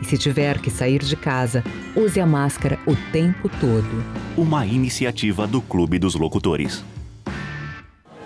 e 0.00 0.04
se 0.04 0.18
tiver 0.18 0.60
que 0.60 0.70
sair 0.70 1.02
de 1.02 1.16
casa, 1.16 1.62
use 1.94 2.20
a 2.20 2.26
máscara 2.26 2.78
o 2.86 2.94
tempo 3.12 3.48
todo. 3.60 4.04
Uma 4.36 4.66
iniciativa 4.66 5.46
do 5.46 5.60
Clube 5.60 5.98
dos 5.98 6.14
Locutores. 6.14 6.84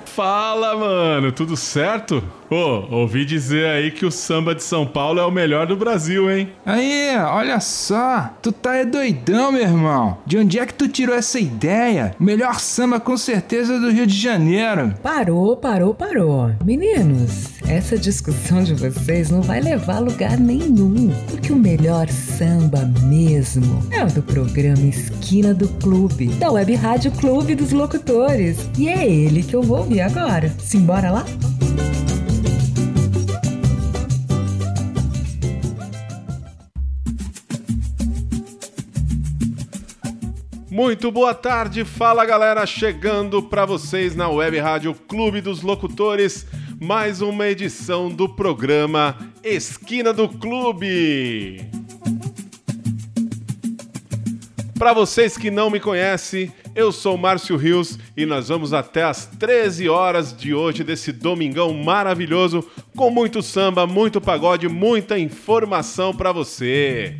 Fala, 0.04 0.76
mano, 0.76 1.30
tudo 1.30 1.56
certo? 1.56 2.22
Pô, 2.48 2.84
ouvi 2.90 3.24
dizer 3.24 3.68
aí 3.68 3.92
que 3.92 4.04
o 4.04 4.10
samba 4.10 4.56
de 4.56 4.62
São 4.62 4.84
Paulo 4.84 5.20
é 5.20 5.24
o 5.24 5.30
melhor 5.30 5.68
do 5.68 5.76
Brasil, 5.76 6.28
hein? 6.28 6.50
Aí, 6.66 7.16
olha 7.16 7.60
só, 7.60 8.28
tu 8.42 8.50
tá 8.50 8.76
é 8.76 8.84
doidão, 8.84 9.52
meu 9.52 9.62
irmão. 9.62 10.18
De 10.26 10.36
onde 10.36 10.58
é 10.58 10.66
que 10.66 10.74
tu 10.74 10.88
tirou 10.88 11.14
essa 11.14 11.38
ideia? 11.38 12.14
Melhor 12.18 12.58
samba 12.58 12.98
com 12.98 13.16
certeza 13.16 13.78
do 13.78 13.90
Rio 13.90 14.06
de 14.06 14.16
Janeiro. 14.16 14.92
Parou, 15.00 15.56
parou, 15.56 15.94
parou. 15.94 16.50
Meninos, 16.64 17.59
essa 17.68 17.98
discussão 17.98 18.62
de 18.62 18.74
vocês 18.74 19.30
não 19.30 19.42
vai 19.42 19.60
levar 19.60 19.96
a 19.96 20.00
lugar 20.00 20.38
nenhum, 20.38 21.10
porque 21.28 21.52
o 21.52 21.56
melhor 21.56 22.08
samba 22.08 22.84
mesmo 23.04 23.82
é 23.90 24.04
o 24.04 24.08
do 24.08 24.22
programa 24.22 24.86
Esquina 24.86 25.54
do 25.54 25.68
Clube, 25.68 26.28
da 26.34 26.50
Web 26.50 26.74
Rádio 26.74 27.12
Clube 27.12 27.54
dos 27.54 27.72
Locutores. 27.72 28.58
E 28.78 28.88
é 28.88 29.08
ele 29.08 29.42
que 29.42 29.54
eu 29.54 29.62
vou 29.62 29.78
ouvir 29.78 30.00
agora. 30.00 30.50
Simbora 30.58 31.10
lá? 31.10 31.24
Muito 40.70 41.10
boa 41.10 41.34
tarde, 41.34 41.84
fala 41.84 42.24
galera, 42.24 42.64
chegando 42.64 43.42
para 43.42 43.66
vocês 43.66 44.16
na 44.16 44.30
Web 44.30 44.56
Rádio 44.58 44.94
Clube 44.94 45.40
dos 45.40 45.62
Locutores, 45.62 46.46
mais 46.80 47.20
uma 47.20 47.46
edição 47.46 48.08
do 48.08 48.26
programa 48.26 49.14
Esquina 49.44 50.14
do 50.14 50.26
Clube. 50.26 51.60
Para 54.78 54.94
vocês 54.94 55.36
que 55.36 55.50
não 55.50 55.68
me 55.68 55.78
conhecem, 55.78 56.50
eu 56.74 56.90
sou 56.90 57.18
Márcio 57.18 57.54
Rios 57.54 57.98
e 58.16 58.24
nós 58.24 58.48
vamos 58.48 58.72
até 58.72 59.02
as 59.02 59.26
13 59.26 59.90
horas 59.90 60.34
de 60.34 60.54
hoje 60.54 60.82
desse 60.82 61.12
domingão 61.12 61.74
maravilhoso 61.74 62.66
com 62.96 63.10
muito 63.10 63.42
samba, 63.42 63.86
muito 63.86 64.18
pagode, 64.18 64.66
muita 64.66 65.18
informação 65.18 66.14
para 66.14 66.32
você. 66.32 67.18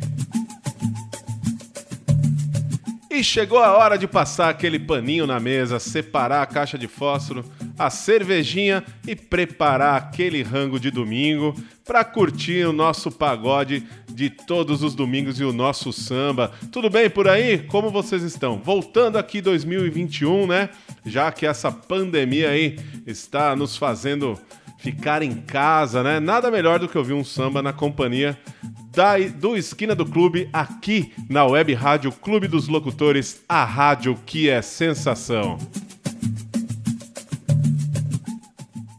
E 3.13 3.21
chegou 3.25 3.59
a 3.59 3.77
hora 3.77 3.97
de 3.97 4.07
passar 4.07 4.47
aquele 4.47 4.79
paninho 4.79 5.27
na 5.27 5.37
mesa, 5.37 5.79
separar 5.79 6.41
a 6.41 6.45
caixa 6.45 6.77
de 6.77 6.87
fósforo, 6.87 7.43
a 7.77 7.89
cervejinha 7.89 8.85
e 9.05 9.17
preparar 9.17 9.97
aquele 9.97 10.41
rango 10.41 10.79
de 10.79 10.89
domingo 10.89 11.53
para 11.83 12.05
curtir 12.05 12.65
o 12.65 12.71
nosso 12.71 13.11
pagode 13.11 13.85
de 14.09 14.29
todos 14.29 14.81
os 14.81 14.95
domingos 14.95 15.41
e 15.41 15.43
o 15.43 15.51
nosso 15.51 15.91
samba. 15.91 16.53
Tudo 16.71 16.89
bem 16.89 17.09
por 17.09 17.27
aí? 17.27 17.57
Como 17.57 17.89
vocês 17.89 18.23
estão? 18.23 18.61
Voltando 18.63 19.17
aqui 19.17 19.41
2021, 19.41 20.47
né? 20.47 20.69
Já 21.05 21.33
que 21.33 21.45
essa 21.45 21.69
pandemia 21.69 22.51
aí 22.51 22.79
está 23.05 23.57
nos 23.57 23.75
fazendo 23.75 24.39
ficar 24.77 25.21
em 25.21 25.33
casa, 25.33 26.01
né? 26.01 26.21
Nada 26.21 26.49
melhor 26.49 26.79
do 26.79 26.87
que 26.87 26.97
ouvir 26.97 27.13
um 27.13 27.25
samba 27.25 27.61
na 27.61 27.73
companhia 27.73 28.39
da, 28.91 29.17
do 29.17 29.55
Esquina 29.55 29.95
do 29.95 30.05
Clube 30.05 30.49
aqui 30.51 31.13
na 31.29 31.45
Web 31.45 31.73
Rádio 31.73 32.11
Clube 32.11 32.47
dos 32.47 32.67
Locutores, 32.67 33.41
a 33.47 33.63
rádio 33.63 34.17
que 34.25 34.49
é 34.49 34.61
sensação. 34.61 35.57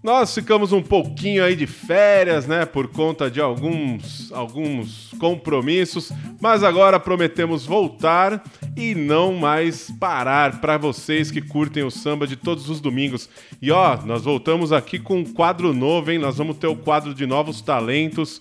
Nós 0.03 0.35
ficamos 0.35 0.73
um 0.73 0.83
pouquinho 0.83 1.45
aí 1.45 1.55
de 1.55 1.67
férias, 1.67 2.45
né, 2.45 2.67
por 2.67 2.89
conta 2.89 3.31
de 3.31 3.41
alguns 3.41 4.33
alguns 4.33 5.13
compromissos, 5.21 6.11
mas 6.41 6.65
agora 6.65 6.99
prometemos 6.99 7.65
voltar 7.65 8.43
e 8.77 8.95
não 8.95 9.35
mais 9.35 9.93
parar 10.01 10.61
para 10.61 10.77
vocês 10.77 11.31
que 11.31 11.41
curtem 11.41 11.85
o 11.85 11.91
samba 11.91 12.27
de 12.27 12.35
todos 12.35 12.69
os 12.69 12.81
domingos. 12.81 13.29
E 13.61 13.71
ó, 13.71 13.97
nós 14.05 14.25
voltamos 14.25 14.73
aqui 14.73 14.99
com 14.99 15.19
um 15.19 15.25
quadro 15.25 15.73
novo, 15.73 16.11
hein? 16.11 16.19
Nós 16.19 16.39
vamos 16.39 16.57
ter 16.57 16.67
o 16.67 16.75
quadro 16.75 17.15
de 17.15 17.27
novos 17.27 17.61
talentos. 17.61 18.41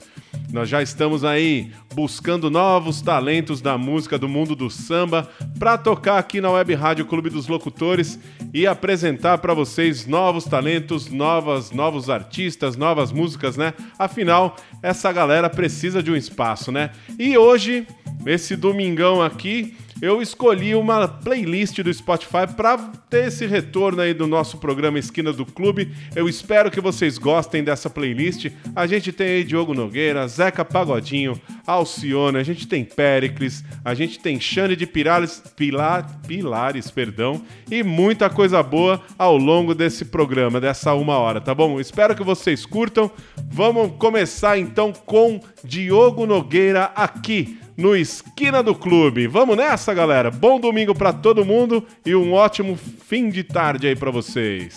Nós 0.51 0.67
já 0.67 0.81
estamos 0.81 1.23
aí 1.23 1.71
buscando 1.93 2.49
novos 2.49 3.01
talentos 3.01 3.61
da 3.61 3.77
música 3.77 4.17
do 4.17 4.27
mundo 4.27 4.55
do 4.55 4.69
samba 4.69 5.29
para 5.57 5.77
tocar 5.77 6.17
aqui 6.17 6.41
na 6.41 6.49
Web 6.49 6.73
Rádio 6.73 7.05
Clube 7.05 7.29
dos 7.29 7.47
Locutores 7.47 8.19
e 8.53 8.67
apresentar 8.67 9.37
para 9.37 9.53
vocês 9.53 10.05
novos 10.05 10.43
talentos, 10.45 11.09
novas, 11.09 11.71
novos 11.71 12.09
artistas, 12.09 12.75
novas 12.75 13.11
músicas, 13.11 13.55
né? 13.55 13.73
Afinal, 13.97 14.55
essa 14.83 15.11
galera 15.11 15.49
precisa 15.49 16.03
de 16.03 16.11
um 16.11 16.15
espaço, 16.15 16.71
né? 16.71 16.91
E 17.17 17.37
hoje, 17.37 17.87
esse 18.25 18.55
domingão 18.55 19.21
aqui, 19.21 19.75
eu 20.01 20.19
escolhi 20.19 20.73
uma 20.73 21.07
playlist 21.07 21.79
do 21.81 21.94
Spotify 21.94 22.47
para 22.57 22.75
ter 23.07 23.28
esse 23.28 23.45
retorno 23.45 24.01
aí 24.01 24.16
do 24.16 24.25
nosso 24.25 24.57
programa 24.57 24.97
Esquina 24.97 25.31
do 25.31 25.45
Clube. 25.45 25.91
Eu 26.16 26.28
espero 26.28 26.72
que 26.72 26.81
vocês 26.81 27.19
gostem 27.19 27.63
dessa 27.63 27.88
playlist. 27.88 28.47
A 28.75 28.88
gente 28.88 29.11
tem 29.11 29.28
aí 29.28 29.44
Diogo 29.44 29.75
Nogueira, 29.75 30.28
Zeca 30.28 30.66
Pagodinho, 30.66 31.40
Alcione, 31.67 32.40
a 32.40 32.44
gente 32.44 32.67
tem 32.67 32.84
Pericles, 32.84 33.63
a 33.85 33.94
gente 33.94 34.17
tem 34.17 34.40
Xande 34.40 34.75
de 34.75 34.88
Pilares, 34.88 35.44
Pilar, 35.56 36.19
Pilares, 36.28 36.90
perdão, 36.90 37.40
e 37.69 37.84
muita 37.84 38.28
coisa 38.28 38.63
boa 38.63 39.00
ao 39.19 39.38
longo 39.38 39.75
desse 39.75 40.06
programa, 40.06 40.59
dessa 40.59 40.95
uma 40.95 41.17
hora, 41.17 41.40
tá 41.40 41.53
bom? 41.53 41.79
Espero 41.79 42.16
que 42.16 42.23
vocês 42.23 42.66
curtam. 42.66 43.11
Vamos 43.51 43.97
começar 44.00 44.57
então 44.57 44.91
com 44.91 45.40
Diogo 45.63 46.25
Nogueira 46.25 46.85
aqui 46.95 47.60
no 47.77 47.95
Esquina 47.95 48.61
do 48.61 48.75
Clube. 48.75 49.27
Vamos 49.27 49.57
nessa, 49.57 49.93
galera. 49.93 50.29
Bom 50.29 50.59
domingo 50.59 50.93
para 50.93 51.13
todo 51.13 51.45
mundo 51.45 51.85
e 52.05 52.15
um 52.15 52.33
ótimo 52.33 52.77
fim 52.77 53.29
de 53.29 53.43
tarde 53.43 53.87
aí 53.87 53.95
para 53.95 54.11
vocês. 54.11 54.73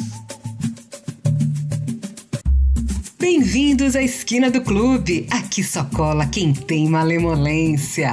Bem-vindos 3.19 3.97
à 3.97 4.03
Esquina 4.03 4.51
do 4.51 4.61
Clube. 4.61 5.27
Aqui 5.31 5.63
só 5.65 5.85
cola 5.85 6.27
quem 6.27 6.53
tem 6.53 6.89
malemolência. 6.89 8.13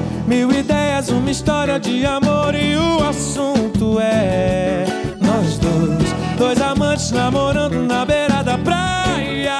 Mil 0.31 0.49
ideias, 0.49 1.09
uma 1.09 1.29
história 1.29 1.77
de 1.77 2.05
amor 2.05 2.55
e 2.55 2.77
o 2.77 3.03
assunto 3.05 3.99
é 3.99 4.85
nós 5.19 5.57
dois, 5.57 6.15
dois 6.37 6.61
amantes 6.61 7.11
namorando 7.11 7.75
na 7.85 8.05
beira 8.05 8.41
da 8.41 8.57
praia. 8.57 9.59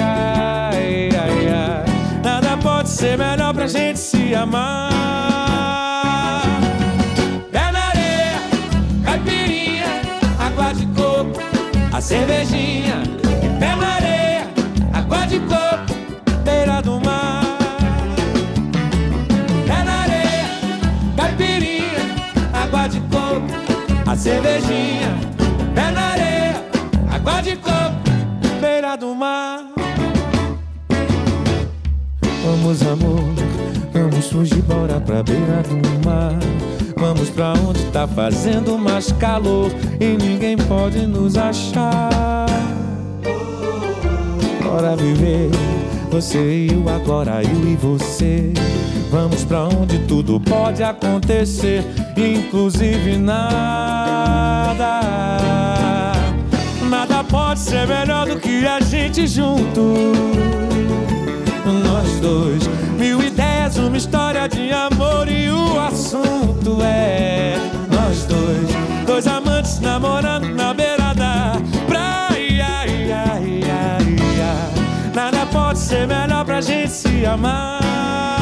Ai, 0.00 1.10
ai, 1.12 1.46
ai. 1.46 1.84
Nada 2.24 2.56
pode 2.56 2.88
ser 2.88 3.18
melhor 3.18 3.52
pra 3.52 3.66
gente 3.66 3.98
se 3.98 4.34
amar. 4.34 4.90
Pé 7.52 7.70
na 7.70 7.88
areia, 7.88 8.40
caipirinha, 9.04 10.00
água 10.38 10.72
de 10.72 10.86
coco, 10.86 11.38
a 11.92 12.00
cervejinha. 12.00 13.17
cervejinha, 24.18 25.16
pé 25.74 25.90
na 25.92 26.00
areia, 26.10 26.64
água 27.08 27.40
de 27.40 27.54
coco, 27.56 27.94
beira 28.60 28.96
do 28.96 29.14
mar. 29.14 29.64
Vamos, 32.44 32.82
amor, 32.82 33.22
vamos 33.92 34.26
fugir, 34.26 34.62
bora 34.62 35.00
pra 35.00 35.22
beira 35.22 35.62
do 35.62 36.08
mar. 36.08 36.36
Vamos 36.96 37.30
pra 37.30 37.52
onde 37.52 37.84
tá 37.92 38.08
fazendo 38.08 38.76
mais 38.76 39.12
calor 39.12 39.70
e 40.00 40.16
ninguém 40.16 40.56
pode 40.56 41.06
nos 41.06 41.36
achar. 41.36 42.46
Bora 44.64 44.96
viver, 44.96 45.48
você 46.10 46.38
e 46.38 46.72
eu, 46.72 46.88
agora 46.88 47.40
eu 47.44 47.68
e 47.68 47.76
você. 47.76 48.52
Vamos 49.12 49.44
pra 49.44 49.64
onde 49.64 50.00
tudo 50.00 50.40
pode 50.40 50.82
acontecer, 50.82 51.84
inclusive 52.16 53.16
na 53.16 53.97
nada. 54.78 56.12
Nada 56.88 57.24
pode 57.24 57.60
ser 57.60 57.86
melhor 57.86 58.26
do 58.26 58.38
que 58.38 58.64
a 58.66 58.80
gente 58.80 59.26
junto. 59.26 60.12
Nós 61.84 62.20
dois, 62.20 62.66
mil 62.96 63.20
ideias, 63.20 63.76
uma 63.76 63.96
história 63.96 64.48
de 64.48 64.72
amor 64.72 65.28
e 65.28 65.50
o 65.50 65.78
assunto 65.80 66.78
é 66.82 67.56
nós 67.90 68.24
dois, 68.24 69.06
dois 69.06 69.26
amantes 69.26 69.80
namorando 69.80 70.48
na 70.54 70.72
beira 70.72 71.12
da 71.14 71.60
praia. 71.86 72.38
Ia, 72.38 73.38
ia, 73.40 73.98
ia. 74.00 74.70
Nada 75.14 75.44
pode 75.46 75.78
ser 75.78 76.06
melhor 76.06 76.44
pra 76.44 76.60
gente 76.60 76.90
se 76.90 77.26
amar. 77.26 78.37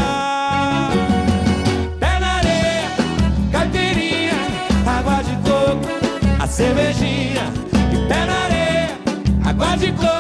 Cervejinha. 6.57 7.53
E 7.93 8.09
pé 8.09 8.25
na 8.25 8.45
areia, 8.45 8.99
água 9.45 9.77
de 9.77 9.93
coco, 9.93 10.16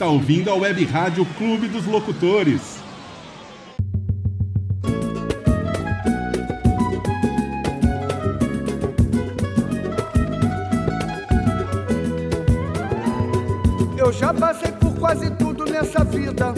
está 0.00 0.08
ouvindo 0.08 0.50
a 0.50 0.54
Web 0.54 0.82
Rádio 0.86 1.26
Clube 1.36 1.68
dos 1.68 1.84
Locutores. 1.84 2.78
Eu 13.98 14.10
já 14.10 14.32
passei 14.32 14.72
por 14.72 14.94
quase 14.94 15.30
tudo 15.32 15.66
nessa 15.66 16.02
vida. 16.02 16.54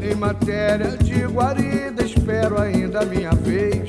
Em 0.00 0.14
matéria 0.14 0.96
de 0.96 1.26
guarida, 1.26 2.04
espero 2.04 2.62
ainda 2.62 3.00
a 3.00 3.04
minha 3.04 3.32
vez. 3.32 3.88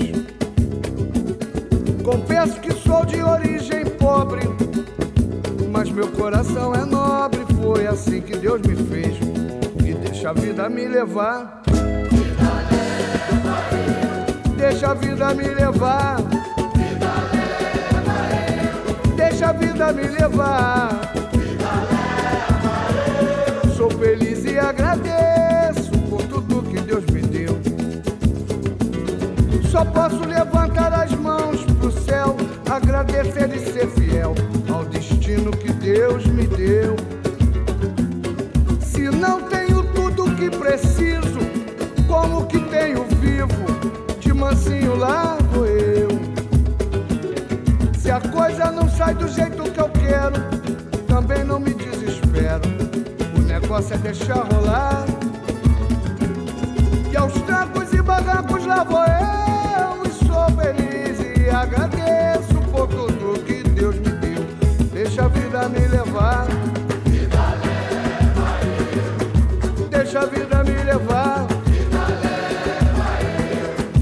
Confesso 2.03 2.59
que 2.59 2.73
sou 2.73 3.05
de 3.05 3.21
origem 3.21 3.85
pobre, 3.99 4.41
mas 5.81 5.89
meu 5.89 6.07
coração 6.09 6.75
é 6.75 6.85
nobre. 6.85 7.39
Foi 7.59 7.87
assim 7.87 8.21
que 8.21 8.37
Deus 8.37 8.61
me 8.61 8.75
fez. 8.75 9.17
E 9.83 9.93
deixa 9.95 10.29
a 10.29 10.33
vida 10.33 10.69
me 10.69 10.87
levar. 10.87 11.63
Deixa 14.55 14.91
a 14.91 14.93
vida 14.93 15.33
me 15.33 15.47
levar. 15.47 16.17
Deixa 19.15 19.49
a 19.49 19.53
vida 19.53 19.91
me 19.91 20.03
levar. 20.03 21.01
Sou 23.75 23.89
feliz 23.89 24.45
e 24.45 24.59
agradeço 24.59 25.91
por 26.11 26.21
tudo 26.25 26.61
que 26.61 26.79
Deus 26.81 27.05
me 27.05 27.21
deu. 27.21 27.59
Só 29.71 29.83
posso 29.85 30.19
levantar 30.27 30.60
do 49.13 49.27
jeito 49.27 49.63
que 49.63 49.79
eu 49.79 49.89
quero, 49.89 50.37
também 51.07 51.43
não 51.43 51.59
me 51.59 51.73
desespero. 51.73 52.61
O 53.37 53.41
negócio 53.41 53.93
é 53.95 53.97
deixar 53.97 54.45
rolar. 54.53 55.05
E 57.11 57.17
aos 57.17 57.33
trancos 57.41 57.93
e 57.93 58.01
barrancos 58.01 58.65
lá 58.65 58.83
vou 58.83 59.03
eu. 59.03 60.05
E 60.05 60.25
sou 60.25 60.45
feliz 60.55 61.19
e 61.19 61.49
agradeço 61.49 62.55
por 62.71 62.87
tudo 62.87 63.43
que 63.43 63.63
Deus 63.63 63.95
me 63.95 64.11
deu. 64.11 64.43
Deixa 64.93 65.25
a 65.25 65.27
vida 65.27 65.67
me 65.69 65.87
levar. 65.87 66.47
Deixa 69.89 70.19
a 70.19 70.25
vida 70.25 70.63
me 70.63 70.83
levar. 70.83 71.47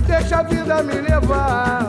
Deixa 0.06 0.39
a 0.39 0.44
vida 0.44 0.84
me 0.84 0.94
levar. 1.01 1.88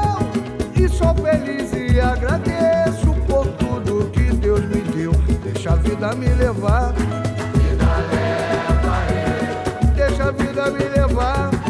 feliz 1.31 1.71
e 1.73 1.99
agradeço 1.99 3.13
por 3.27 3.47
tudo 3.47 4.09
que 4.11 4.33
Deus 4.35 4.61
me 4.61 4.81
deu. 4.81 5.11
Deixa 5.43 5.71
a 5.71 5.75
vida 5.75 6.13
me 6.13 6.27
levar. 6.27 6.93
Vida 6.93 7.97
leva. 8.11 8.97
Deixa 9.95 10.23
a 10.25 10.31
vida 10.31 10.71
me 10.71 10.83
levar. 10.89 11.60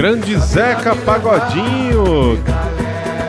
Grande 0.00 0.34
Zeca 0.38 0.96
Pagodinho. 0.96 2.42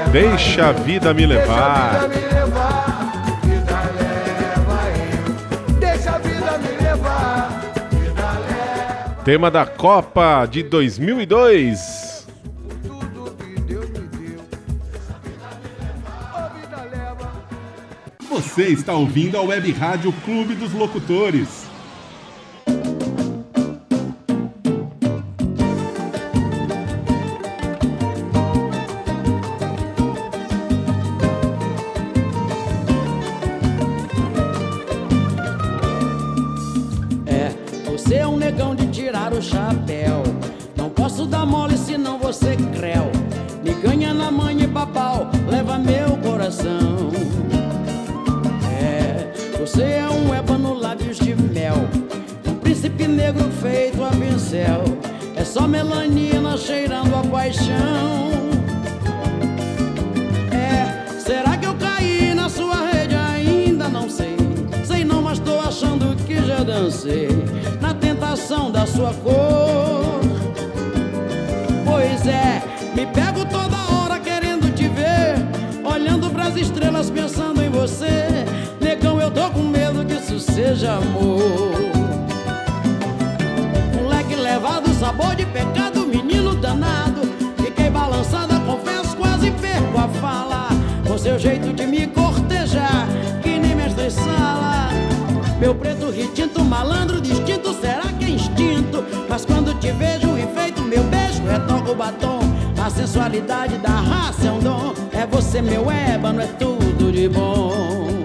Deixa 0.09 0.69
a 0.69 0.71
vida 0.71 1.13
me 1.13 1.27
Deixa 1.27 1.43
a 1.43 1.45
levar. 1.45 1.91
vida 1.91 2.07
me 2.07 2.33
levar, 2.33 3.41
vida 3.43 3.77
leva 3.99 4.79
eu. 5.03 5.73
Deixa 5.81 6.11
a 6.11 6.17
vida 6.17 6.57
me 6.59 6.81
levar, 6.81 7.61
vida 7.91 8.31
leva 8.47 9.21
Tema 9.25 9.51
da 9.51 9.65
Copa 9.65 10.45
de 10.45 10.63
2002. 10.63 12.25
tudo 12.87 13.35
que 13.35 13.59
Deus 13.63 13.89
me 13.89 14.07
deu. 14.07 14.39
Ô 16.33 16.53
vida 16.53 16.87
leva. 16.89 17.31
Você 18.29 18.67
está 18.67 18.93
ouvindo 18.93 19.37
a 19.37 19.41
Web 19.41 19.69
Rádio 19.73 20.13
Clube 20.23 20.55
dos 20.55 20.71
Locutores. 20.71 21.60
Meu 95.61 95.75
preto 95.75 96.09
retinto, 96.09 96.65
malandro 96.65 97.21
distinto, 97.21 97.71
será 97.75 98.11
que 98.17 98.25
é 98.25 98.29
instinto? 98.31 99.05
Mas 99.29 99.45
quando 99.45 99.79
te 99.79 99.91
vejo 99.91 100.35
enfeito, 100.35 100.81
meu 100.81 101.03
beijo 101.03 101.43
retoca 101.43 101.91
o 101.91 101.95
batom. 101.95 102.39
A 102.83 102.89
sensualidade 102.89 103.77
da 103.77 103.91
raça 103.91 104.47
é 104.47 104.51
um 104.51 104.57
dom. 104.57 104.95
É 105.13 105.23
você, 105.27 105.61
meu 105.61 105.91
ébano, 105.91 106.41
é 106.41 106.47
tudo 106.47 107.11
de 107.11 107.29
bom. 107.29 108.20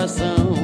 Coração. 0.00 0.54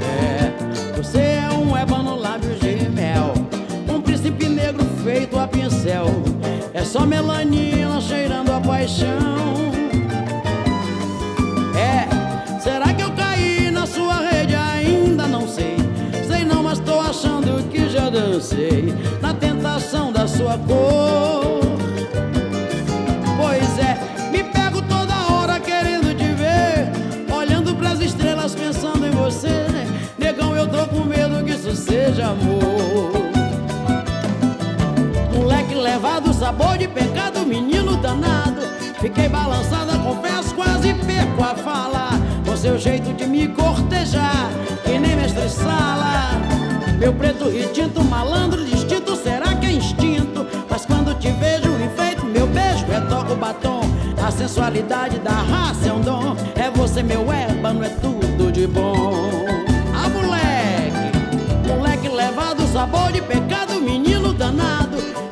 É, 0.00 0.96
você 0.96 1.18
é 1.18 1.50
um 1.50 1.76
ébano 1.76 2.16
lábios 2.16 2.58
de 2.58 2.88
mel. 2.88 3.34
Um 3.86 4.00
príncipe 4.00 4.48
negro 4.48 4.86
feito 5.04 5.38
a 5.38 5.46
pincel. 5.46 6.06
É 6.72 6.82
só 6.82 7.04
melanina 7.04 8.00
cheirando 8.00 8.52
a 8.52 8.60
paixão. 8.60 9.70
É, 11.76 12.58
será 12.58 12.94
que 12.94 13.02
eu 13.02 13.10
caí 13.12 13.70
na 13.70 13.86
sua 13.86 14.30
rede? 14.30 14.54
Ainda 14.54 15.26
não 15.26 15.46
sei. 15.46 15.76
Sei 16.26 16.42
não, 16.42 16.62
mas 16.62 16.78
tô 16.78 16.98
achando 17.00 17.68
que 17.68 17.86
já 17.90 18.08
dancei 18.08 18.94
na 19.20 19.34
tentação 19.34 20.10
da 20.10 20.26
sua 20.26 20.56
cor. 20.56 21.33
Sabor 36.44 36.76
de 36.76 36.86
pecado, 36.86 37.46
menino 37.46 37.96
danado. 37.96 38.60
Fiquei 39.00 39.30
balançada, 39.30 39.96
confesso, 39.96 40.54
quase 40.54 40.92
perco 40.92 41.42
a 41.42 41.54
fala. 41.54 42.10
Com 42.44 42.54
seu 42.54 42.78
jeito 42.78 43.14
de 43.14 43.26
me 43.26 43.48
cortejar, 43.48 44.50
que 44.84 44.98
nem 44.98 45.16
mestre 45.16 45.48
sala. 45.48 46.32
Meu 46.98 47.14
preto 47.14 47.48
retinto, 47.48 48.04
malandro 48.04 48.62
distinto, 48.62 49.16
será 49.16 49.54
que 49.54 49.64
é 49.64 49.72
instinto? 49.72 50.46
Mas 50.68 50.84
quando 50.84 51.18
te 51.18 51.30
vejo 51.30 51.70
enfeito, 51.82 52.26
meu 52.26 52.46
beijo 52.46 52.84
retoca 52.88 53.32
o 53.32 53.36
batom. 53.36 53.80
A 54.22 54.30
sensualidade 54.30 55.18
da 55.20 55.30
raça 55.30 55.88
é 55.88 55.92
um 55.94 56.02
dom. 56.02 56.36
É 56.56 56.68
você, 56.70 57.02
meu 57.02 57.32
ébano, 57.32 57.82
é 57.82 57.88
tudo 57.88 58.52
de 58.52 58.66
bom. 58.66 59.30
Ah, 59.94 60.10
moleque, 60.10 61.66
moleque 61.66 62.08
levado, 62.08 62.66
sabor 62.70 63.10
de 63.12 63.22
pecado, 63.22 63.80
menino 63.80 64.34
danado. 64.34 65.23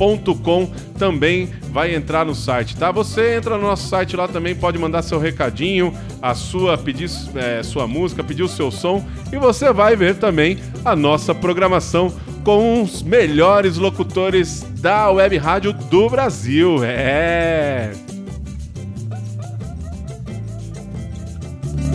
Locutores.com 0.00 0.70
também 0.98 1.50
vai 1.70 1.94
entrar 1.94 2.24
no 2.24 2.34
site, 2.34 2.76
tá? 2.76 2.90
Você 2.90 3.36
entra 3.36 3.56
no 3.56 3.62
nosso 3.64 3.88
site 3.88 4.16
lá 4.16 4.26
também, 4.26 4.54
pode 4.54 4.78
mandar 4.78 5.02
seu 5.02 5.18
recadinho, 5.18 5.92
a 6.22 6.34
sua 6.34 6.78
pedir 6.78 7.10
é, 7.34 7.62
sua 7.62 7.86
música, 7.86 8.24
pedir 8.24 8.42
o 8.42 8.48
seu 8.48 8.70
som 8.70 9.04
e 9.30 9.36
você 9.36 9.72
vai 9.72 9.94
ver 9.94 10.16
também 10.16 10.58
a 10.84 10.96
nossa 10.96 11.34
programação 11.34 12.12
com 12.42 12.82
os 12.82 13.02
melhores 13.02 13.76
locutores 13.76 14.66
da 14.80 15.10
web 15.10 15.36
rádio 15.36 15.72
do 15.72 16.08
Brasil. 16.08 16.82
É. 16.82 17.92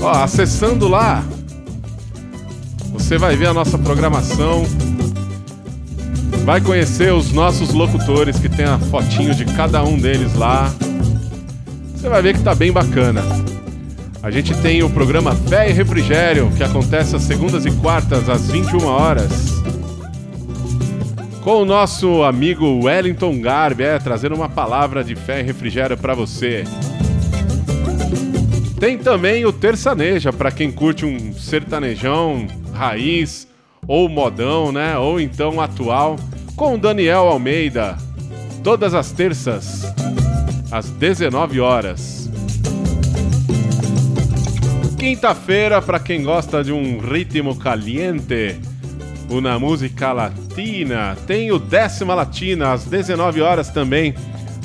Ó, 0.01 0.11
acessando 0.11 0.87
lá, 0.87 1.23
você 2.93 3.17
vai 3.17 3.35
ver 3.35 3.47
a 3.47 3.53
nossa 3.53 3.77
programação 3.77 4.65
Vai 6.45 6.61
conhecer 6.61 7.11
os 7.11 7.31
nossos 7.31 7.73
locutores 7.73 8.37
que 8.37 8.47
tem 8.47 8.65
a 8.65 8.77
fotinho 8.77 9.33
de 9.33 9.45
cada 9.45 9.83
um 9.83 9.97
deles 9.97 10.35
lá. 10.35 10.71
Você 11.95 12.07
vai 12.07 12.21
ver 12.21 12.37
que 12.37 12.43
tá 12.43 12.53
bem 12.53 12.71
bacana. 12.71 13.23
A 14.21 14.29
gente 14.29 14.55
tem 14.61 14.83
o 14.83 14.89
programa 14.91 15.33
Fé 15.33 15.71
e 15.71 15.73
Refrigério, 15.73 16.51
que 16.55 16.63
acontece 16.63 17.15
às 17.15 17.23
segundas 17.23 17.65
e 17.65 17.71
quartas 17.71 18.29
às 18.29 18.51
21 18.51 18.85
horas. 18.85 19.55
Com 21.41 21.63
o 21.63 21.65
nosso 21.65 22.21
amigo 22.21 22.85
Wellington 22.85 23.41
Garbi, 23.41 23.81
é, 23.81 23.97
trazendo 23.97 24.35
uma 24.35 24.47
palavra 24.47 25.03
de 25.03 25.15
fé 25.15 25.39
e 25.39 25.43
refrigério 25.43 25.97
para 25.97 26.13
você. 26.13 26.63
Tem 28.79 28.99
também 28.99 29.45
o 29.45 29.51
Terçaneja, 29.51 30.31
para 30.31 30.51
quem 30.51 30.71
curte 30.71 31.07
um 31.07 31.33
sertanejão 31.33 32.45
raiz, 32.71 33.47
ou 33.87 34.07
modão, 34.07 34.71
né? 34.71 34.95
Ou 34.95 35.19
então 35.19 35.59
atual 35.59 36.17
com 36.55 36.79
Daniel 36.79 37.27
Almeida, 37.27 37.97
todas 38.63 38.93
as 38.93 39.11
terças, 39.11 39.81
às 40.71 40.89
19 40.89 41.59
horas. 41.59 42.29
Quinta-feira, 44.97 45.81
para 45.81 45.99
quem 45.99 46.23
gosta 46.23 46.63
de 46.63 46.71
um 46.71 46.97
ritmo 46.99 47.55
caliente, 47.57 48.57
uma 49.29 49.59
música 49.59 50.13
latina, 50.13 51.17
tem 51.27 51.51
o 51.51 51.59
Décima 51.59 52.15
Latina, 52.15 52.71
às 52.71 52.85
19 52.85 53.41
horas 53.41 53.69
também, 53.69 54.15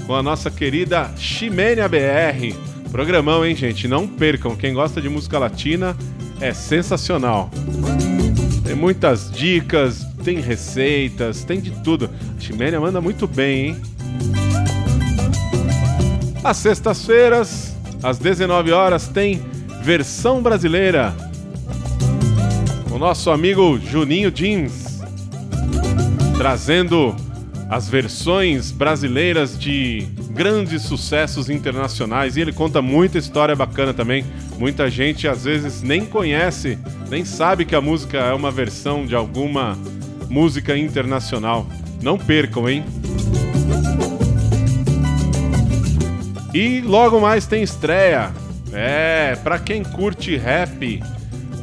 com 0.06 0.14
a 0.14 0.22
nossa 0.22 0.50
querida 0.50 1.10
Ximênia 1.16 1.88
BR. 1.88 2.54
Programão, 2.92 3.44
hein, 3.44 3.54
gente? 3.54 3.88
Não 3.88 4.06
percam. 4.06 4.56
Quem 4.56 4.72
gosta 4.74 5.00
de 5.00 5.08
música 5.08 5.38
latina 5.38 5.96
é 6.40 6.54
sensacional. 6.54 7.50
Tem 8.64 8.74
muitas 8.74 9.30
dicas, 9.30 10.09
tem 10.20 10.40
receitas, 10.40 11.44
tem 11.44 11.60
de 11.60 11.70
tudo. 11.82 12.08
A 12.36 12.40
Chiméria 12.40 12.80
manda 12.80 13.00
muito 13.00 13.26
bem, 13.26 13.66
hein? 13.66 13.82
Às 16.44 16.56
sextas-feiras, 16.58 17.76
às 18.02 18.18
19 18.18 18.72
horas, 18.72 19.08
tem 19.08 19.42
versão 19.82 20.42
brasileira. 20.42 21.14
O 22.90 22.98
nosso 22.98 23.30
amigo 23.30 23.78
Juninho 23.78 24.30
Jeans 24.30 25.00
trazendo 26.36 27.14
as 27.68 27.88
versões 27.88 28.72
brasileiras 28.72 29.58
de 29.58 30.08
grandes 30.30 30.82
sucessos 30.82 31.50
internacionais 31.50 32.36
e 32.36 32.40
ele 32.40 32.52
conta 32.52 32.80
muita 32.80 33.18
história 33.18 33.54
bacana 33.54 33.92
também. 33.92 34.24
Muita 34.58 34.90
gente 34.90 35.28
às 35.28 35.44
vezes 35.44 35.82
nem 35.82 36.04
conhece, 36.04 36.78
nem 37.10 37.24
sabe 37.24 37.64
que 37.64 37.74
a 37.76 37.80
música 37.80 38.16
é 38.18 38.32
uma 38.32 38.50
versão 38.50 39.04
de 39.04 39.14
alguma 39.14 39.78
música 40.30 40.78
internacional. 40.78 41.66
Não 42.00 42.16
percam, 42.16 42.68
hein? 42.68 42.84
E 46.54 46.80
logo 46.80 47.20
mais 47.20 47.46
tem 47.46 47.62
estreia. 47.62 48.32
É, 48.72 49.36
para 49.42 49.58
quem 49.58 49.82
curte 49.82 50.36
rap, 50.36 51.02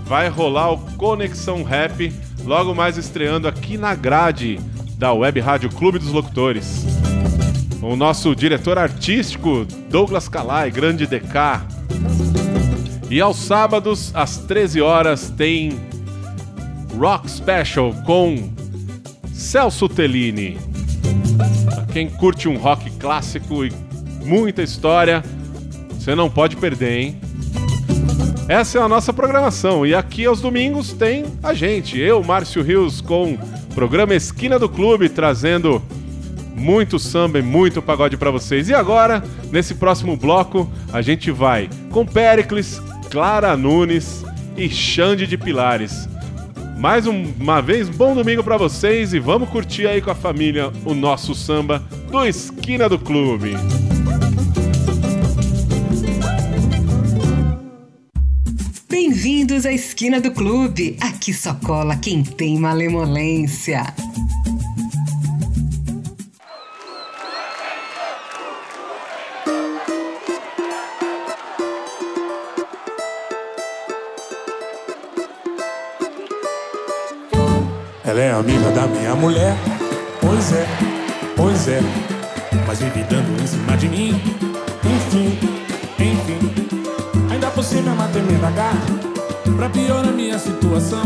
vai 0.05 0.27
rolar 0.27 0.71
o 0.71 0.77
Conexão 0.97 1.63
Rap, 1.63 2.13
logo 2.43 2.75
mais 2.75 2.97
estreando 2.97 3.47
aqui 3.47 3.77
na 3.77 3.95
grade 3.95 4.59
da 4.97 5.13
Web 5.13 5.39
Rádio 5.39 5.69
Clube 5.69 5.99
dos 5.99 6.09
Locutores. 6.09 6.85
O 7.81 7.95
nosso 7.95 8.35
diretor 8.35 8.77
artístico, 8.77 9.65
Douglas 9.89 10.27
Calai, 10.27 10.69
grande 10.69 11.05
DK. 11.05 11.61
E 13.09 13.21
aos 13.21 13.37
sábados, 13.37 14.11
às 14.13 14.37
13 14.37 14.81
horas, 14.81 15.29
tem 15.29 15.79
Rock 16.97 17.29
Special 17.29 17.93
com 18.05 18.49
Celso 19.37 19.87
Tellini. 19.87 20.57
Pra 21.63 21.85
quem 21.85 22.09
curte 22.09 22.49
um 22.49 22.57
rock 22.57 22.89
clássico 22.97 23.63
e 23.63 23.71
muita 24.25 24.63
história, 24.63 25.23
você 25.91 26.15
não 26.15 26.27
pode 26.27 26.57
perder, 26.57 26.99
hein? 26.99 27.21
Essa 28.49 28.79
é 28.79 28.81
a 28.81 28.89
nossa 28.89 29.13
programação 29.13 29.85
e 29.85 29.93
aqui 29.93 30.25
aos 30.25 30.41
domingos 30.41 30.91
tem 30.91 31.25
a 31.43 31.53
gente, 31.53 31.99
eu, 31.99 32.23
Márcio 32.23 32.63
Rios, 32.63 32.99
com 32.99 33.33
o 33.33 33.75
programa 33.75 34.15
Esquina 34.15 34.57
do 34.57 34.67
Clube, 34.67 35.07
trazendo 35.07 35.83
muito 36.55 36.97
samba 36.97 37.37
e 37.37 37.43
muito 37.43 37.79
pagode 37.81 38.17
para 38.17 38.31
vocês. 38.31 38.69
E 38.69 38.73
agora, 38.73 39.23
nesse 39.51 39.75
próximo 39.75 40.17
bloco, 40.17 40.67
a 40.91 41.01
gente 41.01 41.29
vai 41.29 41.69
com 41.91 42.05
Pericles, 42.05 42.81
Clara 43.11 43.55
Nunes 43.55 44.25
e 44.57 44.67
Xande 44.67 45.27
de 45.27 45.37
Pilares. 45.37 46.09
Mais 46.79 47.07
um, 47.07 47.33
uma 47.39 47.59
vez, 47.59 47.89
bom 47.89 48.13
domingo 48.13 48.43
para 48.43 48.55
vocês 48.55 49.11
e 49.11 49.19
vamos 49.19 49.49
curtir 49.49 49.87
aí 49.87 49.99
com 49.99 50.11
a 50.11 50.15
família 50.15 50.71
o 50.85 50.93
nosso 50.93 51.33
samba 51.33 51.79
do 52.11 52.23
Esquina 52.23 52.87
do 52.87 52.99
Clube. 52.99 53.55
Bem-vindos 58.87 59.65
à 59.65 59.73
Esquina 59.73 60.21
do 60.21 60.31
Clube. 60.31 60.97
Aqui 61.01 61.33
só 61.33 61.55
cola 61.55 61.95
quem 61.95 62.21
tem 62.21 62.59
malemolência. 62.59 63.81
Amiga 78.47 78.71
da 78.71 78.87
minha 78.87 79.13
mulher, 79.13 79.57
pois 80.21 80.53
é, 80.53 80.65
pois 81.35 81.67
é. 81.67 81.81
Mas 82.65 82.79
vive 82.79 83.03
dando 83.03 83.43
em 83.43 83.45
cima 83.45 83.75
de 83.75 83.89
mim, 83.89 84.21
enfim, 84.85 85.37
enfim. 85.99 86.53
Ainda 87.29 87.47
por 87.47 87.61
cima 87.61 87.89
é 87.89 87.93
uma 87.93 88.07
tremenda 88.07 88.49
gata, 88.51 88.77
pra 89.53 89.67
piorar 89.67 90.13
minha 90.13 90.39
situação. 90.39 91.03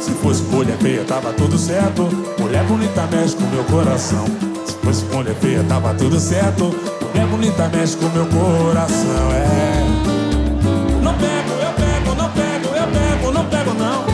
Se 0.00 0.12
fosse 0.12 0.44
mulher 0.44 0.76
feia, 0.76 1.02
tava 1.02 1.32
tudo 1.32 1.58
certo. 1.58 2.08
Mulher 2.38 2.62
bonita 2.62 3.08
mexe 3.10 3.34
com 3.34 3.46
meu 3.46 3.64
coração. 3.64 4.26
Se 4.64 4.74
fosse 4.74 5.04
mulher 5.06 5.34
feia, 5.34 5.64
tava 5.64 5.92
tudo 5.94 6.20
certo. 6.20 6.66
Mulher 7.12 7.26
bonita 7.26 7.68
mexe 7.70 7.96
com 7.96 8.08
meu 8.10 8.26
coração, 8.26 9.32
é. 9.32 9.82
Não 11.02 11.14
pego, 11.14 11.54
eu 11.60 11.72
pego, 11.72 12.14
não 12.14 12.30
pego, 12.30 12.68
eu 12.76 12.86
pego, 12.86 13.32
não 13.32 13.44
pego, 13.46 13.74
não. 13.74 14.13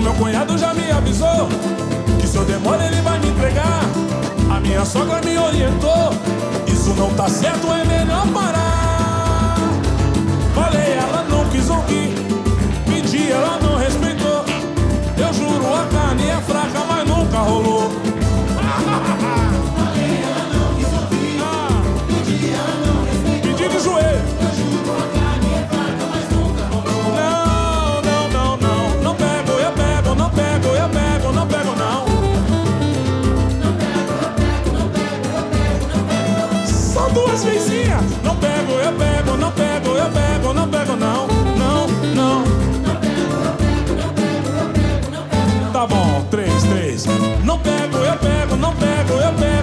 Meu 0.00 0.14
cunhado 0.14 0.56
já 0.56 0.72
me 0.72 0.90
avisou 0.90 1.48
que 2.18 2.26
se 2.26 2.36
eu 2.36 2.44
demora 2.44 2.86
ele 2.86 3.00
vai 3.02 3.18
me 3.18 3.28
entregar. 3.28 3.82
A 4.50 4.58
minha 4.58 4.84
sogra 4.84 5.20
me 5.20 5.36
orientou. 5.38 6.12
Isso 6.66 6.94
não 6.94 7.10
tá 7.14 7.28
certo, 7.28 7.66
é 7.70 7.84
melhor 7.84 8.26
parar. 8.28 9.56
Falei, 10.54 10.92
ela 10.94 11.24
não 11.28 11.44
quis 11.50 11.68
ouvir. 11.68 12.14
Pedi, 12.86 13.30
ela 13.30 13.58
não 13.62 13.76
respeitou. 13.76 14.44
Eu 15.18 15.34
juro, 15.34 15.74
a 15.74 15.86
carne 15.92 16.30
é 16.30 16.40
fraca, 16.40 16.69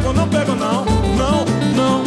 eu 0.08 0.13
pego, 0.13 0.13
não 0.13 0.28
pego, 0.28 0.56
não. 0.56 0.86
Não, 1.15 1.46
não. 1.76 2.04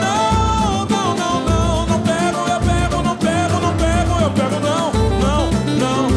Não, 0.00 0.86
não, 0.86 1.14
não, 1.14 1.40
não. 1.44 1.86
Não 1.86 2.00
pego, 2.00 2.38
eu 2.38 2.60
pego, 2.60 3.02
não 3.02 3.16
pego, 3.16 3.60
não 3.60 3.74
pego, 3.76 4.20
eu 4.22 4.30
pego, 4.30 4.60
não. 4.60 4.92
Não, 5.20 5.50
não. 5.78 6.08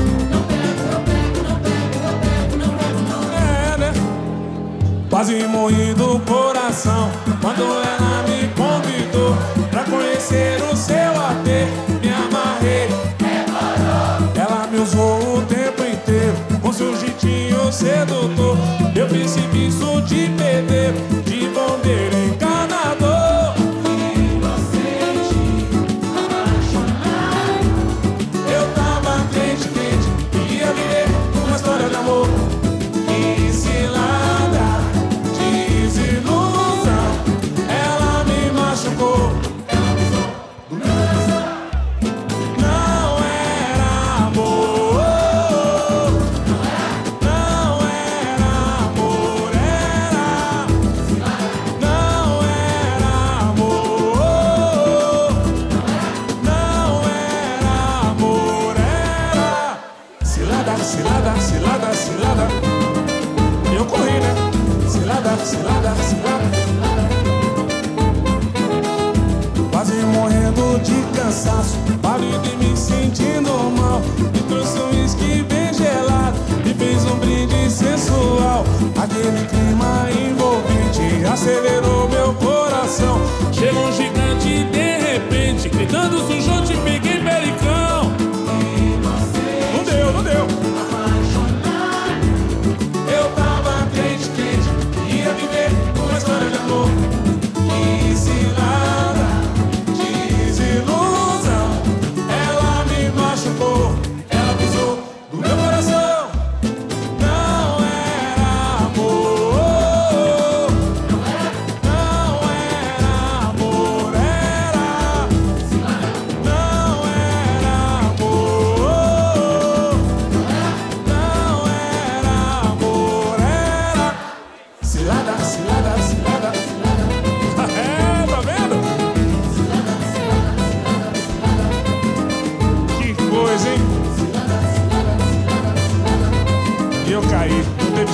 É, 3.34 3.78
né? 3.78 3.94
Quase 5.10 5.44
morri 5.48 5.94
do 5.94 6.20
coração 6.20 7.12
quando 7.42 7.64
ela 7.64 8.24
me 8.28 8.48
convidou 8.56 9.36
pra 9.70 9.84
conhecer 9.84 10.62
o 10.72 10.76
seu 10.76 10.98
até. 11.20 11.91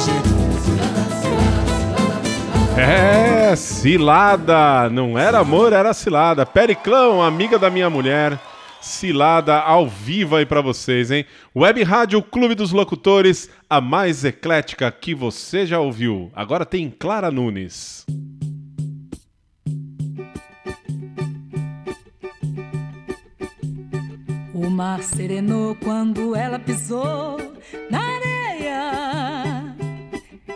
Jeito. 0.06 0.38
É, 2.80 3.56
cilada. 3.56 4.88
Não 4.89 5.17
era 5.17 5.39
amor, 5.39 5.73
era 5.73 5.93
cilada. 5.93 6.45
Periclão, 6.45 7.23
amiga 7.23 7.58
da 7.58 7.69
minha 7.69 7.89
mulher. 7.89 8.39
Cilada 8.80 9.60
ao 9.60 9.88
vivo 9.88 10.36
aí 10.36 10.45
pra 10.45 10.62
vocês, 10.62 11.10
hein? 11.10 11.26
Web 11.56 11.82
Rádio 11.84 12.21
Clube 12.21 12.54
dos 12.54 12.71
Locutores, 12.71 13.50
a 13.67 13.82
mais 13.82 14.23
eclética 14.23 14.91
que 14.91 15.15
você 15.15 15.65
já 15.65 15.80
ouviu. 15.80 16.32
Agora 16.36 16.65
tem 16.65 16.89
Clara 16.89 17.32
Nunes. 17.32 18.06
O 24.54 24.69
mar 24.69 25.02
serenou 25.02 25.76
quando 25.76 26.36
ela 26.36 26.60
pisou 26.60 27.38
na 27.89 28.00
areia. 28.00 28.37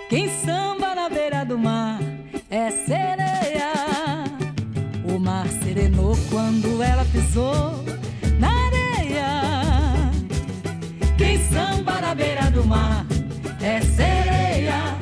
Quem 0.09 0.29
samba 0.29 0.93
na 0.93 1.09
beira 1.09 1.45
do 1.45 1.57
mar 1.57 1.99
é 2.49 2.69
sereia. 2.69 3.71
O 5.05 5.17
mar 5.17 5.47
serenou 5.63 6.17
quando 6.29 6.83
ela 6.83 7.05
pisou 7.05 7.83
na 8.37 8.49
areia. 8.67 10.11
Quem 11.17 11.37
samba 11.49 12.01
na 12.01 12.13
beira 12.13 12.51
do 12.51 12.65
mar 12.65 13.05
é 13.61 13.79
sereia. 13.81 14.97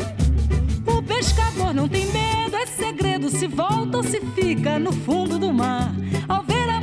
O 0.85 1.01
pescador 1.01 1.73
não 1.73 1.87
tem 1.87 2.05
medo, 2.11 2.55
é 2.55 2.65
segredo. 2.67 3.29
Se 3.29 3.47
volta 3.47 3.97
ou 3.97 4.03
se 4.03 4.19
fica 4.35 4.77
no 4.77 4.91
fundo 4.91 5.39
do 5.39 5.51
mar. 5.51 5.91
Ao 6.27 6.43
ver 6.43 6.69
a 6.69 6.79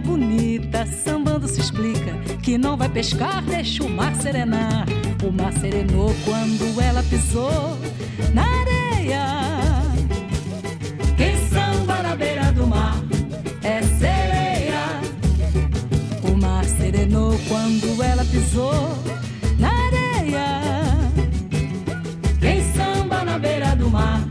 bonita, 0.00 0.86
sambando 0.86 1.48
se 1.48 1.60
explica 1.60 2.14
que 2.42 2.56
não 2.56 2.76
vai 2.76 2.88
pescar, 2.88 3.42
deixa 3.42 3.82
o 3.84 3.90
mar 3.90 4.14
serenar. 4.14 4.86
O 5.26 5.32
mar 5.32 5.52
serenou 5.52 6.14
quando 6.24 6.80
ela 6.80 7.02
pisou 7.02 7.78
na 8.32 8.42
areia. 8.42 9.24
Quem 11.16 11.36
samba 11.48 12.02
na 12.02 12.14
beira 12.16 12.52
do 12.52 12.66
mar 12.66 13.02
é 13.62 13.82
sereia. 13.82 15.00
O 16.22 16.36
mar 16.36 16.64
serenou 16.64 17.38
quando 17.48 18.02
ela 18.02 18.24
pisou 18.24 18.94
na 19.58 19.68
areia. 19.68 20.60
Quem 22.40 22.62
samba 22.72 23.24
na 23.24 23.38
beira 23.38 23.74
do 23.74 23.90
mar 23.90 24.27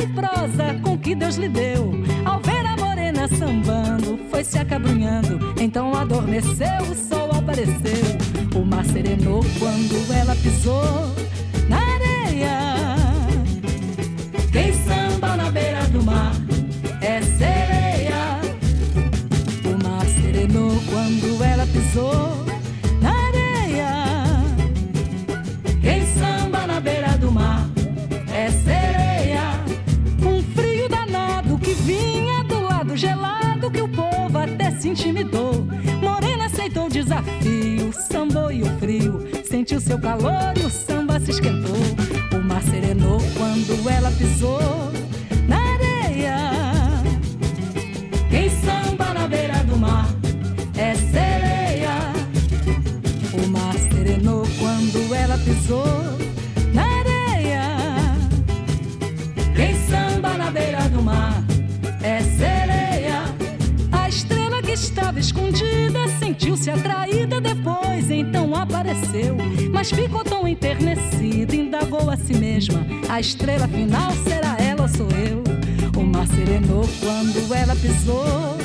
e 0.00 0.06
prosa 0.08 0.74
com 0.82 0.96
que 0.96 1.14
Deus 1.14 1.36
lhe 1.36 1.48
deu. 1.48 1.92
Ao 2.24 2.40
ver 2.40 2.64
a 2.64 2.76
morena 2.76 3.26
sambando, 3.28 4.18
foi 4.30 4.44
se 4.44 4.58
acabrunhando. 4.58 5.54
Então 5.60 5.92
adormeceu, 5.94 6.82
o 6.90 6.94
sol 6.94 7.30
apareceu. 7.32 8.16
O 8.54 8.64
mar 8.64 8.84
serenou 8.86 9.44
quando 9.58 10.12
ela 10.12 10.34
pisou 10.36 10.82
na 11.68 11.78
areia. 11.78 12.96
Quem 14.52 14.72
samba 14.72 15.36
na 15.36 15.50
beira 15.50 15.84
do 15.88 16.02
mar 16.02 16.32
é 17.02 17.20
sereia. 17.20 18.40
O 19.64 19.82
mar 19.82 20.06
serenou 20.06 20.70
quando 20.88 21.44
ela 21.44 21.66
pisou 21.66 22.39
se 34.80 34.88
intimidou. 34.88 35.66
Morena 36.00 36.46
aceitou 36.46 36.86
o 36.86 36.88
desafio, 36.88 37.92
sambou 37.92 38.50
e 38.50 38.62
o 38.62 38.78
frio. 38.78 39.28
Sentiu 39.44 39.78
seu 39.78 39.98
calor 39.98 40.56
e 40.56 40.64
o 40.64 40.70
samba 40.70 41.20
se 41.20 41.32
esquentou. 41.32 41.76
O 42.32 42.42
mar 42.42 42.62
serenou 42.62 43.18
quando 43.36 43.88
ela 43.90 44.10
pisou 44.12 44.90
na 45.46 45.58
areia. 45.74 46.36
Quem 48.30 48.48
samba 48.48 49.12
na 49.12 49.28
beira 49.28 49.62
do 49.64 49.76
mar 49.76 50.08
é 50.76 50.94
sereia. 50.94 51.98
O 53.34 53.46
mar 53.48 53.74
serenou 53.92 54.46
quando 54.58 55.14
ela 55.14 55.36
pisou 55.38 55.99
sentiu-se 66.18 66.70
atraída 66.70 67.40
depois, 67.40 68.10
então 68.10 68.54
apareceu. 68.54 69.36
Mas 69.72 69.90
ficou 69.90 70.24
tão 70.24 70.46
enternecida, 70.46 71.54
indagou 71.54 72.08
a 72.10 72.16
si 72.16 72.34
mesma: 72.34 72.86
a 73.08 73.20
estrela 73.20 73.68
final 73.68 74.12
será 74.24 74.56
ela 74.58 74.82
ou 74.82 74.88
sou 74.88 75.08
eu? 75.10 75.42
O 76.00 76.02
mar 76.02 76.26
serenou 76.26 76.88
quando 77.00 77.54
ela 77.54 77.76
pisou 77.76 78.56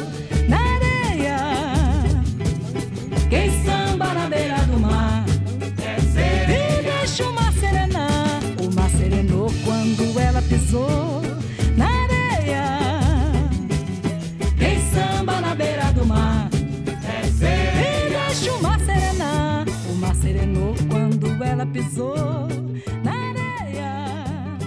na 0.47 0.57
areia. 0.57 1.37
Quem 3.29 3.49
samba 3.63 4.13
na 4.13 4.27
beira 4.27 4.57
do 4.65 4.79
mar. 4.79 5.25
E 6.47 6.83
deixa 6.83 7.27
o 7.27 7.33
mar 7.33 7.51
serenar. 7.53 8.39
O 8.61 8.73
mar 8.73 8.89
serenou 8.91 9.51
quando 9.65 10.19
ela 10.19 10.41
pisou 10.43 11.14
na 23.03 23.11
areia. 23.11 24.57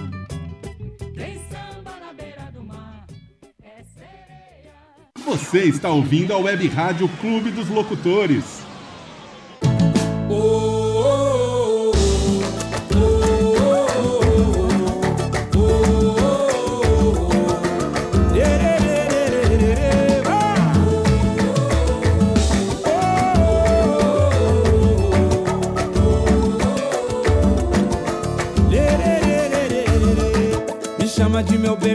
Quem 1.13 1.39
samba 1.49 1.99
na 1.99 2.13
beira 2.13 2.51
do 2.53 2.63
mar 2.63 3.05
é 3.61 3.83
sereia. 3.93 4.73
Você 5.25 5.63
está 5.63 5.89
ouvindo 5.89 6.33
a 6.33 6.37
Web 6.37 6.67
Rádio 6.67 7.09
Clube 7.21 7.51
dos 7.51 7.69
Locutores. 7.69 8.68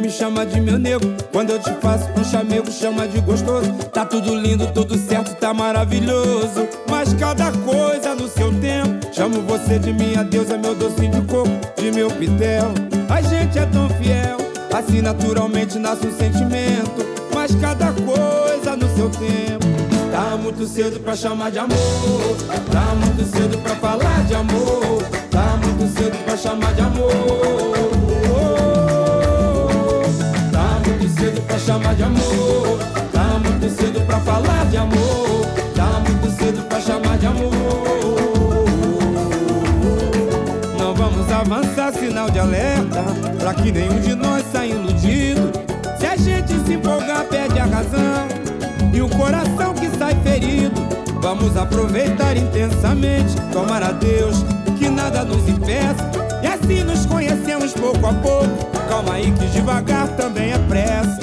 Me 0.05 0.11
chama 0.11 0.45
de 0.45 0.61
meu 0.61 0.79
nego. 0.79 1.07
Quando 1.33 1.51
eu 1.51 1.59
te 1.59 1.73
faço 1.81 2.07
um 2.19 2.23
chamego, 2.25 2.71
chama 2.71 3.09
de 3.09 3.21
gostoso. 3.21 3.73
Tá 3.91 4.05
tudo 4.05 4.35
lindo, 4.35 4.67
tudo 4.73 4.99
certo, 4.99 5.35
tá 5.37 5.55
maravilhoso. 5.55 6.69
Mas 6.91 7.15
cada 7.15 7.51
coisa 7.51 8.15
no 8.15 8.29
seu 8.29 8.53
tempo. 8.61 9.07
Chamo 9.13 9.41
você 9.43 9.79
de 9.79 9.95
minha 9.95 10.23
deusa, 10.23 10.59
meu 10.59 10.75
docinho 10.75 11.11
de 11.11 11.23
coco, 11.23 11.49
de 11.79 11.91
meu 11.91 12.11
pitel. 12.11 12.75
A 13.09 13.23
gente 13.23 13.59
é 13.59 13.65
tão 13.65 13.89
fiel, 13.89 14.37
assim 14.75 15.01
naturalmente 15.01 15.79
nasce 15.79 16.07
um 16.07 16.17
sentimento. 16.17 17.07
Mas 17.35 17.55
cada 17.55 17.91
coisa 17.93 18.77
no 18.77 18.95
seu 18.95 19.09
tempo. 19.09 19.65
Tá 20.13 20.37
muito 20.37 20.67
cedo 20.67 21.01
pra 21.01 21.17
chamar 21.17 21.51
de 21.51 21.59
amor. 21.59 21.79
Tá 22.71 22.95
muito 22.95 23.25
cedo 23.25 23.57
pra 23.59 23.75
falar 23.77 24.23
de 24.25 24.35
amor. 24.35 25.03
Tá 25.31 25.59
muito 25.65 25.99
cedo 25.99 26.25
pra 26.25 26.37
chamar 26.37 26.75
de 26.75 26.83
amor. 26.83 27.94
Cedo 31.15 31.41
pra 31.43 31.59
chamar 31.59 31.95
de 31.95 32.03
amor. 32.03 32.79
Tá 33.13 33.41
muito 33.43 33.71
cedo 33.71 34.05
pra 34.07 34.19
falar 34.21 34.65
de 34.67 34.77
amor. 34.77 35.47
Tá 35.75 36.01
muito 36.09 36.31
cedo 36.37 36.63
pra 36.69 36.81
chamar 36.81 37.19
de 37.19 37.27
amor. 37.27 37.53
Não 40.79 40.95
vamos 40.95 41.31
avançar, 41.31 41.93
sinal 41.93 42.31
de 42.31 42.39
alerta. 42.39 43.03
Pra 43.39 43.55
que 43.55 43.71
nenhum 43.71 44.01
de 44.01 44.15
nós 44.15 44.45
saia 44.53 44.73
iludido. 44.73 45.53
Se 45.99 46.07
a 46.07 46.17
gente 46.17 46.53
se 46.67 46.75
empolgar, 46.75 47.25
perde 47.25 47.59
a 47.59 47.65
razão. 47.65 48.29
E 48.93 49.01
o 49.01 49.09
coração 49.09 49.75
que 49.75 49.89
sai 49.97 50.15
ferido. 50.23 50.83
Vamos 51.21 51.57
aproveitar 51.57 52.37
intensamente. 52.37 53.35
Tomar 53.53 53.83
a 53.83 53.93
Deus 53.93 54.45
que 54.79 54.89
nada 54.89 55.25
nos 55.25 55.49
impeça. 55.49 56.24
E 56.65 56.81
assim 56.81 56.85
nos 56.85 57.05
conhecemos 57.05 57.73
pouco 57.73 58.07
a 58.07 58.13
pouco. 58.15 58.71
Calma 58.89 59.15
aí 59.15 59.31
que 59.33 59.47
devagar 59.49 60.09
também 60.17 60.53
é 60.53 60.59
pressa. 60.59 61.21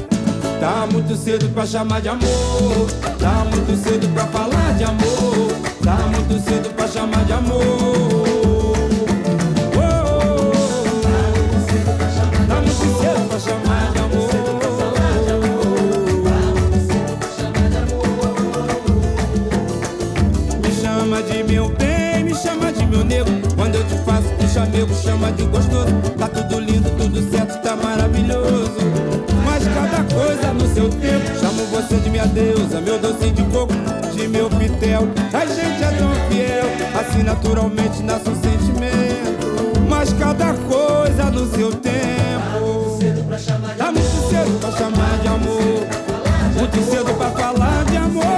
Tá 0.59 0.87
muito 0.91 1.15
cedo 1.15 1.49
pra 1.49 1.65
chamar 1.65 1.99
de 2.01 2.09
amor. 2.09 2.87
Tá 3.19 3.45
muito 3.49 3.83
cedo 3.83 4.07
pra 4.13 4.27
falar 4.27 4.77
de 4.77 4.83
amor. 4.83 5.51
Tá 5.83 5.95
muito 5.95 6.39
cedo 6.47 6.69
pra 6.75 6.87
chamar 6.87 7.25
de 7.25 7.33
amor. 7.33 8.20
Chamego, 25.31 25.37
chama 25.37 25.37
de 25.37 25.43
gostoso. 25.43 26.11
Tá 26.17 26.27
tudo 26.27 26.59
lindo, 26.59 26.89
tudo 26.91 27.31
certo, 27.31 27.61
tá 27.61 27.75
maravilhoso. 27.75 28.77
Mas 29.45 29.63
cada 29.63 30.03
coisa 30.13 30.53
no 30.53 30.73
seu 30.73 30.89
tempo. 30.89 31.39
Chamo 31.39 31.65
você 31.65 31.97
de 31.97 32.09
minha 32.09 32.25
deusa, 32.27 32.81
meu 32.81 32.99
docinho 32.99 33.33
de 33.33 33.43
coco, 33.45 33.73
de 34.13 34.27
meu 34.27 34.49
pitel. 34.49 35.07
A 35.33 35.45
gente 35.45 35.83
é 35.83 35.91
tão 35.97 36.11
fiel, 36.29 36.65
assim 36.99 37.23
naturalmente 37.23 38.03
nasce 38.03 38.29
um 38.29 38.35
sentimento. 38.35 39.81
Mas 39.89 40.13
cada 40.13 40.53
coisa 40.53 41.25
no 41.31 41.49
seu 41.55 41.71
tempo. 41.71 41.91
Tá 43.77 43.91
muito 43.91 44.29
cedo 44.29 44.59
pra 44.59 44.71
chamar 44.71 45.17
de 45.21 45.27
amor. 45.27 45.87
Muito 46.55 46.91
cedo 46.91 47.13
pra 47.17 47.29
falar 47.31 47.83
de 47.85 47.97
amor. 47.97 48.30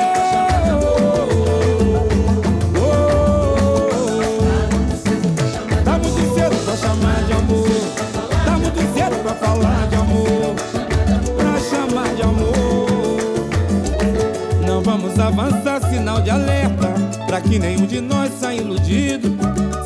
Avançar, 15.24 15.82
sinal 15.90 16.20
de 16.20 16.30
alerta. 16.30 16.94
Pra 17.26 17.40
que 17.40 17.58
nenhum 17.58 17.86
de 17.86 18.02
nós 18.02 18.30
saia 18.40 18.58
iludido. 18.58 19.38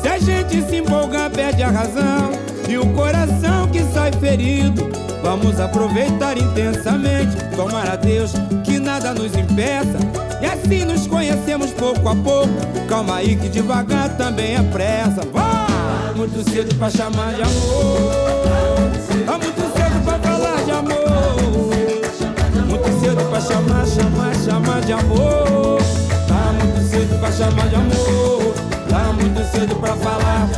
Se 0.02 0.08
a 0.08 0.18
gente 0.18 0.60
se 0.68 0.76
empolgar, 0.78 1.30
perde 1.30 1.62
a 1.62 1.70
razão. 1.70 2.32
E 2.68 2.76
o 2.76 2.84
coração 2.92 3.68
que 3.68 3.82
sai 3.94 4.10
ferido. 4.12 4.90
Vamos 5.22 5.60
aproveitar 5.60 6.36
intensamente. 6.36 7.36
Tomar 7.54 7.88
a 7.88 7.96
Deus 7.96 8.32
que 8.64 8.80
nada 8.80 9.14
nos 9.14 9.32
impeça. 9.36 9.98
E 10.42 10.46
assim 10.46 10.84
nos 10.84 11.06
conhecemos 11.06 11.70
pouco 11.70 12.08
a 12.08 12.16
pouco. 12.16 12.52
Calma 12.88 13.16
aí 13.16 13.36
que 13.36 13.48
devagar 13.48 14.08
também 14.16 14.56
é 14.56 14.62
pressa. 14.62 15.22
Vai! 15.32 16.14
Muito 16.16 16.50
cedo 16.50 16.74
pra 16.74 16.90
chamar 16.90 17.34
de 17.34 17.42
amor. 17.42 18.12
Tá 19.24 19.38
muito 19.38 19.60
cedo 19.60 19.67
amor. 24.92 25.78
Tá 26.26 26.52
muito 26.52 26.90
cedo 26.90 27.18
pra 27.20 27.30
chamar 27.32 27.68
de 27.68 27.74
amor. 27.74 28.54
Tá 28.88 29.12
muito 29.12 29.52
cedo 29.52 29.76
pra 29.76 29.94
falar. 29.96 30.48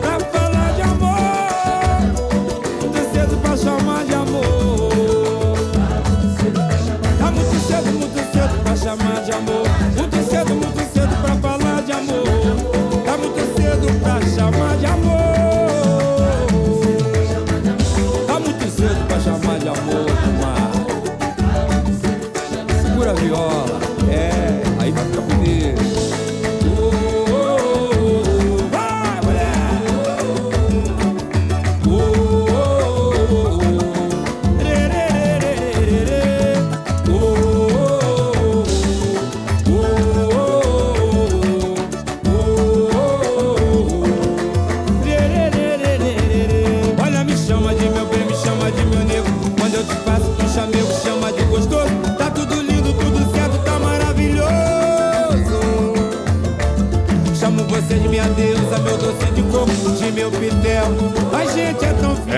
Pra 0.00 0.20
falar 0.20 0.72
de 0.74 0.82
amor. 0.82 1.20
Muito 2.80 3.12
cedo 3.12 3.36
pra 3.42 3.56
chamar 3.56 4.04
de 4.04 4.14
amor. 4.14 5.56
Tá 7.18 7.30
muito 7.30 7.66
cedo, 7.66 7.92
muito 7.98 8.32
cedo 8.32 8.62
pra 8.62 8.76
chamar 8.76 9.22
de 9.24 9.32
amor. 9.32 9.59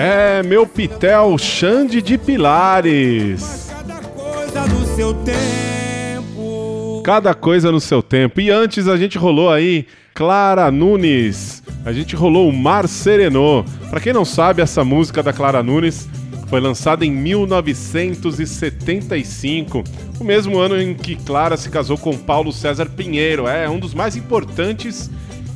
É 0.05 0.43
meu 0.43 0.67
Pitel 0.67 1.37
Xande 1.37 2.01
de 2.01 2.17
Pilares. 2.17 3.69
Cada 3.69 4.01
coisa 4.01 4.67
no 4.67 4.85
seu 4.85 5.13
tempo. 5.13 7.01
Cada 7.05 7.33
coisa 7.33 7.71
no 7.71 7.79
seu 7.79 8.03
tempo. 8.03 8.41
E 8.41 8.51
antes 8.51 8.89
a 8.89 8.97
gente 8.97 9.17
rolou 9.17 9.49
aí 9.49 9.87
Clara 10.13 10.69
Nunes. 10.69 11.63
A 11.85 11.93
gente 11.93 12.17
rolou 12.17 12.49
o 12.49 12.53
Mar 12.53 12.85
Serenô. 12.89 13.63
Pra 13.89 14.01
quem 14.01 14.11
não 14.11 14.25
sabe, 14.25 14.61
essa 14.61 14.83
música 14.83 15.23
da 15.23 15.31
Clara 15.31 15.63
Nunes 15.63 16.09
foi 16.49 16.59
lançada 16.59 17.05
em 17.05 17.11
1975, 17.11 19.85
o 20.19 20.23
mesmo 20.25 20.59
ano 20.59 20.77
em 20.79 20.93
que 20.93 21.15
Clara 21.15 21.55
se 21.55 21.69
casou 21.69 21.97
com 21.97 22.17
Paulo 22.17 22.51
César 22.51 22.87
Pinheiro. 22.87 23.47
É 23.47 23.69
um 23.69 23.79
dos 23.79 23.93
mais 23.93 24.17
importantes 24.17 25.09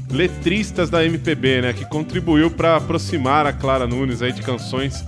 letristas 0.10 0.90
da 0.90 1.06
MPB, 1.06 1.62
né? 1.62 1.74
Que 1.74 1.86
contribuiu 1.86 2.50
para 2.50 2.76
aproximar 2.78 3.46
a 3.46 3.54
Clara 3.54 3.88
Nunes 3.88 4.22
aí 4.22 4.32
de 4.32 4.42
canções 4.42 5.04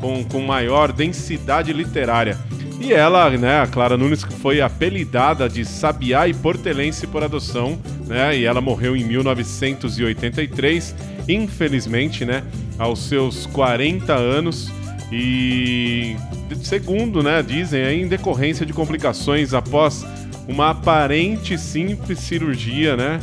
com, 0.00 0.24
com 0.24 0.40
maior 0.40 0.92
densidade 0.92 1.72
literária. 1.72 2.38
E 2.80 2.92
ela, 2.92 3.28
né, 3.30 3.60
a 3.60 3.66
Clara 3.66 3.96
Nunes, 3.96 4.24
que 4.24 4.32
foi 4.32 4.60
apelidada 4.60 5.48
de 5.48 5.64
Sabiá 5.64 6.28
e 6.28 6.34
Portelense 6.34 7.08
por 7.08 7.24
adoção, 7.24 7.76
né? 8.06 8.36
E 8.36 8.44
ela 8.44 8.60
morreu 8.60 8.96
em 8.96 9.04
1983, 9.04 10.94
infelizmente, 11.28 12.24
né, 12.24 12.44
aos 12.78 13.00
seus 13.00 13.46
40 13.46 14.14
anos. 14.14 14.70
E 15.10 16.16
segundo, 16.62 17.22
né, 17.22 17.42
dizem, 17.42 17.80
é 17.80 17.92
em 17.92 18.06
decorrência 18.06 18.64
de 18.64 18.72
complicações 18.72 19.54
após 19.54 20.06
uma 20.46 20.70
aparente 20.70 21.58
simples 21.58 22.20
cirurgia, 22.20 22.96
né, 22.96 23.18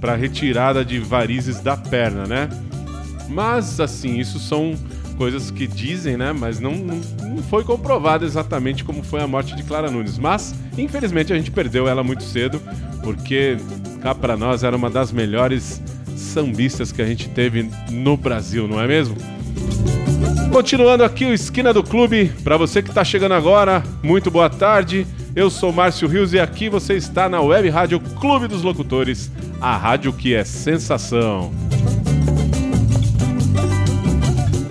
para 0.00 0.14
retirada 0.14 0.84
de 0.84 0.98
varizes 0.98 1.60
da 1.60 1.76
perna, 1.76 2.26
né? 2.26 2.48
Mas 3.28 3.80
assim, 3.80 4.18
isso 4.18 4.38
são 4.38 4.74
coisas 5.16 5.50
que 5.50 5.66
dizem, 5.66 6.16
né? 6.16 6.32
Mas 6.32 6.60
não, 6.60 6.72
não, 6.74 7.42
foi 7.42 7.64
comprovado 7.64 8.24
exatamente 8.24 8.84
como 8.84 9.02
foi 9.02 9.20
a 9.20 9.26
morte 9.26 9.54
de 9.56 9.62
Clara 9.64 9.90
Nunes. 9.90 10.16
Mas, 10.16 10.54
infelizmente, 10.78 11.32
a 11.32 11.36
gente 11.36 11.50
perdeu 11.50 11.88
ela 11.88 12.04
muito 12.04 12.22
cedo, 12.22 12.62
porque 13.02 13.56
cá 14.00 14.14
para 14.14 14.36
nós 14.36 14.62
era 14.62 14.76
uma 14.76 14.88
das 14.88 15.10
melhores 15.10 15.82
sambistas 16.16 16.92
que 16.92 17.02
a 17.02 17.06
gente 17.06 17.28
teve 17.28 17.68
no 17.90 18.16
Brasil, 18.16 18.68
não 18.68 18.80
é 18.80 18.86
mesmo? 18.86 19.16
Continuando 20.52 21.04
aqui 21.04 21.24
o 21.24 21.34
Esquina 21.34 21.74
do 21.74 21.82
Clube, 21.82 22.32
para 22.42 22.56
você 22.56 22.82
que 22.82 22.88
está 22.88 23.04
chegando 23.04 23.32
agora, 23.32 23.82
muito 24.02 24.30
boa 24.30 24.48
tarde. 24.48 25.06
Eu 25.34 25.50
sou 25.50 25.72
Márcio 25.72 26.06
Rios 26.08 26.32
e 26.32 26.40
aqui 26.40 26.68
você 26.68 26.94
está 26.94 27.28
na 27.28 27.40
Web 27.40 27.68
Rádio 27.68 28.00
Clube 28.00 28.48
dos 28.48 28.62
Locutores, 28.62 29.30
a 29.60 29.76
rádio 29.76 30.12
que 30.12 30.34
é 30.34 30.44
sensação. 30.44 31.52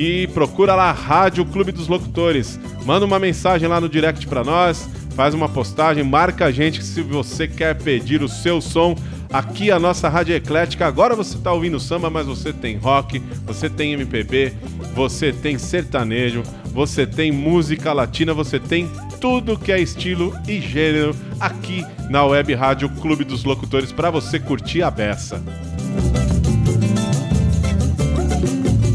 e 0.00 0.26
procura 0.28 0.74
lá 0.74 0.90
Rádio 0.92 1.44
Clube 1.44 1.72
dos 1.72 1.86
Locutores. 1.86 2.58
Manda 2.86 3.04
uma 3.04 3.18
mensagem 3.18 3.68
lá 3.68 3.78
no 3.78 3.86
direct 3.86 4.26
para 4.26 4.42
nós, 4.42 4.88
faz 5.14 5.34
uma 5.34 5.46
postagem, 5.46 6.02
marca 6.02 6.46
a 6.46 6.50
gente 6.50 6.82
se 6.82 7.02
você 7.02 7.46
quer 7.46 7.76
pedir 7.76 8.22
o 8.22 8.28
seu 8.28 8.62
som. 8.62 8.96
Aqui 9.30 9.70
a 9.70 9.78
nossa 9.78 10.08
rádio 10.08 10.34
eclética. 10.34 10.86
Agora 10.86 11.14
você 11.14 11.36
está 11.36 11.52
ouvindo 11.52 11.78
samba, 11.78 12.08
mas 12.08 12.26
você 12.26 12.50
tem 12.50 12.78
rock, 12.78 13.20
você 13.44 13.68
tem 13.68 13.92
MPB, 13.92 14.54
você 14.94 15.34
tem 15.34 15.58
sertanejo, 15.58 16.44
você 16.72 17.06
tem 17.06 17.30
música 17.30 17.92
latina, 17.92 18.32
você 18.32 18.58
tem 18.58 18.90
tudo 19.20 19.58
que 19.58 19.70
é 19.70 19.78
estilo 19.78 20.34
e 20.48 20.62
gênero 20.62 21.14
aqui 21.38 21.84
na 22.08 22.24
Web 22.24 22.54
Rádio 22.54 22.88
Clube 22.88 23.22
dos 23.22 23.44
Locutores 23.44 23.92
para 23.92 24.10
você 24.10 24.40
curtir 24.40 24.82
a 24.82 24.90
beça. 24.90 25.42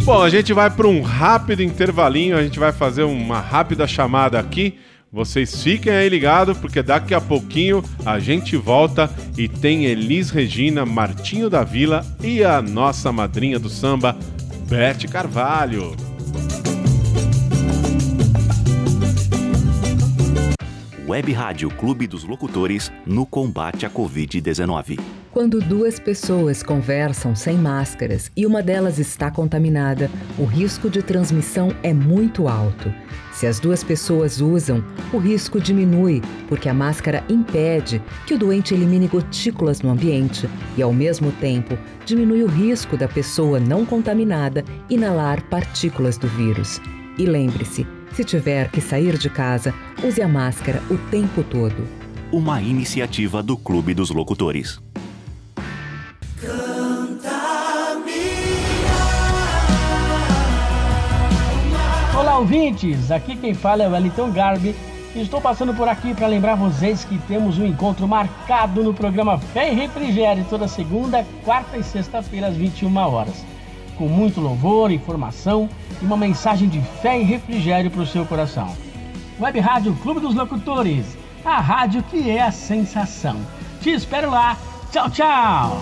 Bom, 0.06 0.22
a 0.22 0.30
gente 0.30 0.54
vai 0.54 0.70
para 0.70 0.88
um 0.88 1.02
rápido 1.02 1.64
intervalinho, 1.64 2.38
a 2.38 2.44
gente 2.44 2.60
vai 2.60 2.72
fazer 2.72 3.02
uma 3.02 3.40
rápida 3.40 3.88
chamada 3.88 4.40
aqui. 4.40 4.78
Vocês 5.12 5.64
fiquem 5.64 5.92
aí 5.92 6.08
ligados, 6.08 6.56
porque 6.60 6.84
daqui 6.84 7.16
a 7.16 7.20
pouquinho 7.20 7.84
a 8.06 8.20
gente 8.20 8.56
volta 8.56 9.10
e 9.36 9.48
tem 9.48 9.86
Elis 9.86 10.30
Regina, 10.30 10.86
Martinho 10.86 11.50
da 11.50 11.64
Vila 11.64 12.06
e 12.22 12.44
a 12.44 12.62
nossa 12.62 13.12
madrinha 13.12 13.58
do 13.58 13.68
samba, 13.68 14.16
Beth 14.70 15.10
Carvalho. 15.12 15.96
Web 21.08 21.34
Rádio 21.34 21.72
Clube 21.72 22.06
dos 22.06 22.24
Locutores 22.24 22.92
no 23.08 23.26
combate 23.26 23.88
à 23.88 23.90
Covid-19. 23.90 25.00
Quando 25.36 25.60
duas 25.60 26.00
pessoas 26.00 26.64
conversam 26.64 27.36
sem 27.36 27.58
máscaras 27.58 28.32
e 28.38 28.46
uma 28.46 28.64
delas 28.64 29.00
está 29.00 29.30
contaminada, 29.30 30.10
o 30.38 30.46
risco 30.46 30.90
de 30.90 31.04
transmissão 31.04 31.76
é 31.84 31.94
muito 31.94 32.48
alto. 32.48 32.90
Se 33.34 33.46
as 33.46 33.60
duas 33.60 33.84
pessoas 33.84 34.40
usam, 34.40 34.82
o 35.12 35.18
risco 35.18 35.60
diminui, 35.60 36.22
porque 36.48 36.70
a 36.70 36.74
máscara 36.74 37.22
impede 37.28 38.02
que 38.26 38.34
o 38.34 38.38
doente 38.38 38.74
elimine 38.74 39.10
gotículas 39.10 39.82
no 39.82 39.90
ambiente 39.90 40.50
e, 40.78 40.82
ao 40.82 40.94
mesmo 40.94 41.34
tempo, 41.34 41.78
diminui 42.06 42.42
o 42.42 42.48
risco 42.48 42.96
da 42.96 43.10
pessoa 43.10 43.60
não 43.60 43.86
contaminada 43.86 44.64
inalar 44.90 45.44
partículas 45.50 46.18
do 46.18 46.30
vírus. 46.30 46.80
E 47.18 47.26
lembre-se, 47.26 47.86
se 48.14 48.24
tiver 48.24 48.72
que 48.72 48.80
sair 48.80 49.18
de 49.18 49.30
casa, 49.30 49.74
use 50.02 50.22
a 50.22 50.30
máscara 50.30 50.82
o 50.90 50.98
tempo 51.12 51.44
todo. 51.44 51.86
Uma 52.32 52.62
iniciativa 52.62 53.44
do 53.44 53.58
Clube 53.58 53.94
dos 53.94 54.10
Locutores. 54.12 54.80
Ouvintes! 62.46 63.10
Aqui 63.10 63.36
quem 63.36 63.56
fala 63.56 63.82
é 63.82 63.88
o 63.88 63.92
Wellington 63.92 64.30
Garbi. 64.30 64.76
Estou 65.16 65.42
passando 65.42 65.74
por 65.74 65.88
aqui 65.88 66.14
para 66.14 66.28
lembrar 66.28 66.54
vocês 66.54 67.04
que 67.04 67.18
temos 67.28 67.58
um 67.58 67.66
encontro 67.66 68.08
marcado 68.08 68.84
no 68.84 68.94
programa 68.94 69.40
Fé 69.40 69.72
e 69.72 69.76
Refrigério 69.76 70.46
toda 70.48 70.68
segunda, 70.68 71.26
quarta 71.44 71.76
e 71.76 71.84
sexta-feira 71.84 72.48
às 72.48 72.56
21 72.56 72.96
horas. 72.98 73.44
Com 73.98 74.08
muito 74.08 74.40
louvor, 74.40 74.92
informação 74.92 75.68
e 76.00 76.06
uma 76.06 76.16
mensagem 76.16 76.70
de 76.70 76.80
fé 77.02 77.20
e 77.20 77.24
refrigério 77.24 77.90
para 77.90 78.04
o 78.04 78.06
seu 78.06 78.24
coração. 78.26 78.76
Web 79.40 79.60
Rádio 79.60 79.96
Clube 80.04 80.20
dos 80.20 80.36
Locutores, 80.36 81.18
a 81.44 81.60
rádio 81.60 82.04
que 82.04 82.30
é 82.30 82.44
a 82.44 82.52
sensação. 82.52 83.38
Te 83.82 83.90
espero 83.90 84.30
lá. 84.30 84.56
Tchau, 84.92 85.10
tchau! 85.10 85.82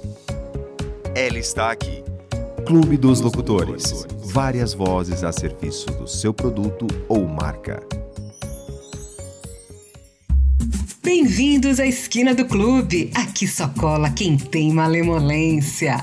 Ela 1.13 1.39
está 1.39 1.71
aqui. 1.71 2.05
Clube 2.65 2.95
dos 2.95 3.19
Locutores. 3.19 4.07
Várias 4.31 4.73
vozes 4.73 5.25
a 5.25 5.31
serviço 5.33 5.87
do 5.87 6.07
seu 6.07 6.33
produto 6.33 6.87
ou 7.09 7.27
marca. 7.27 7.83
Bem-vindos 11.03 11.81
à 11.81 11.85
esquina 11.85 12.33
do 12.33 12.47
clube. 12.47 13.11
Aqui 13.13 13.45
só 13.45 13.67
cola 13.67 14.09
quem 14.09 14.37
tem 14.37 14.71
malemolência. 14.71 15.97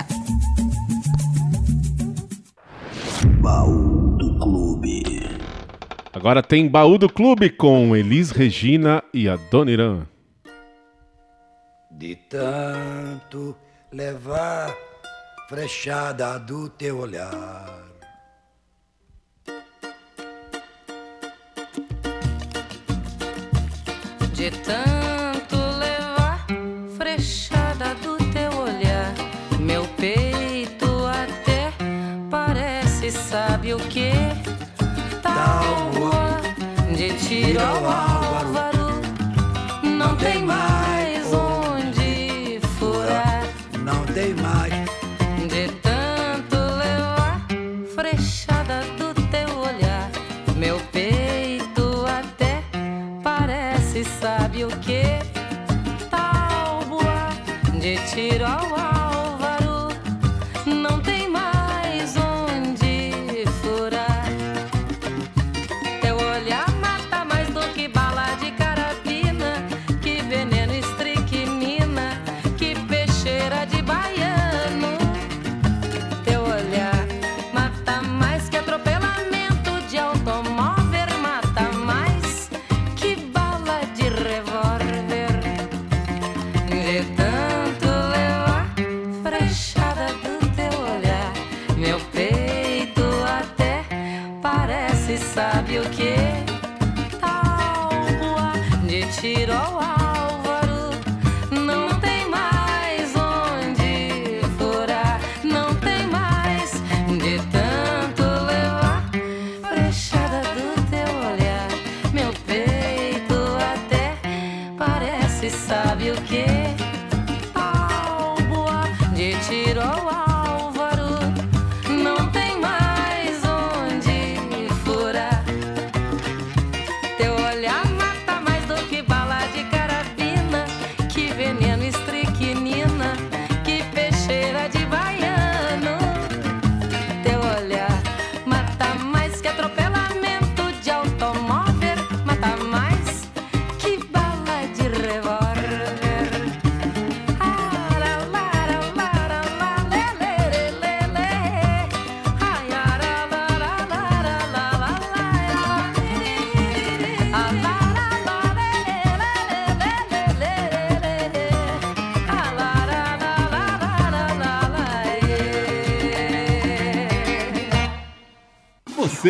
Baú 3.41 4.15
do 4.15 4.37
Clube. 4.37 5.27
Agora 6.13 6.43
tem 6.43 6.69
Baú 6.69 6.99
do 6.99 7.09
Clube 7.09 7.49
com 7.49 7.95
Elis 7.95 8.29
Regina 8.29 9.03
e 9.11 9.27
a 9.27 9.37
Dona 9.37 9.71
Irã. 9.71 10.05
De 11.89 12.15
tanto 12.15 13.55
levar 13.91 14.88
frechada 15.49 16.37
do 16.37 16.69
teu 16.69 16.99
olhar. 16.99 17.81
De 24.31 24.51
tanto 24.51 25.55
levar 25.55 26.45
frechada 26.95 27.95
do 27.95 28.15
teu 28.31 28.51
olhar, 28.59 29.11
meu 29.59 29.87
peito 29.97 30.85
até 31.07 31.73
parece, 32.29 33.09
sabe 33.09 33.73
o 33.73 33.79
que? 33.79 34.11
Tábua 35.23 36.41
de 36.95 37.17
tiro 37.17 37.59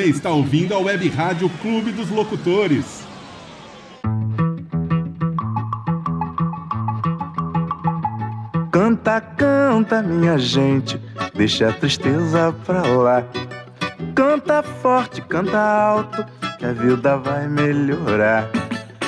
está 0.10 0.32
ouvindo 0.32 0.74
a 0.74 0.80
Web 0.80 1.08
Rádio 1.10 1.50
Clube 1.62 1.92
dos 1.92 2.10
Locutores. 2.10 3.04
Canta, 8.72 9.22
canta, 9.22 10.02
minha 10.02 10.38
gente, 10.38 11.00
deixa 11.36 11.70
a 11.70 11.74
tristeza 11.74 12.54
pra 12.66 12.82
lá. 12.82 13.24
Canta 14.16 14.64
forte, 14.64 15.22
canta 15.22 15.60
alto, 15.60 16.26
que 16.58 16.66
a 16.66 16.74
vida 16.74 17.18
vai 17.18 17.48
melhorar. 17.48 18.50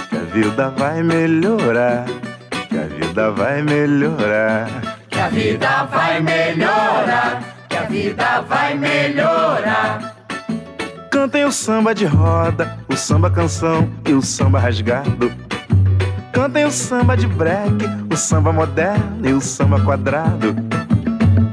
Que 0.10 0.18
a 0.18 0.22
vida 0.22 0.70
vai 0.70 1.04
melhorar. 1.04 2.06
Que 2.70 2.78
a 2.78 2.84
vida 2.84 3.32
vai 3.32 3.62
melhorar. 3.62 4.68
Que 5.10 5.20
a 5.20 5.28
vida 5.30 5.84
vai 5.86 6.22
melhorar, 6.22 7.44
que 7.70 7.78
a 7.78 7.84
vida 7.84 8.42
vai 8.42 8.76
melhorar. 8.76 10.11
Cantem 11.22 11.46
o 11.46 11.52
samba 11.52 11.94
de 11.94 12.04
roda, 12.04 12.80
o 12.90 12.98
samba 12.98 13.30
canção 13.30 13.88
e 14.08 14.12
o 14.12 14.24
samba 14.24 14.58
rasgado. 14.58 15.32
Cantem 16.34 16.66
o 16.66 16.72
samba 16.72 17.16
de 17.16 17.28
break, 17.28 17.86
o 18.12 18.18
samba 18.18 18.52
moderno 18.52 19.30
e 19.30 19.32
o 19.32 19.40
samba 19.40 19.80
quadrado. 19.80 20.56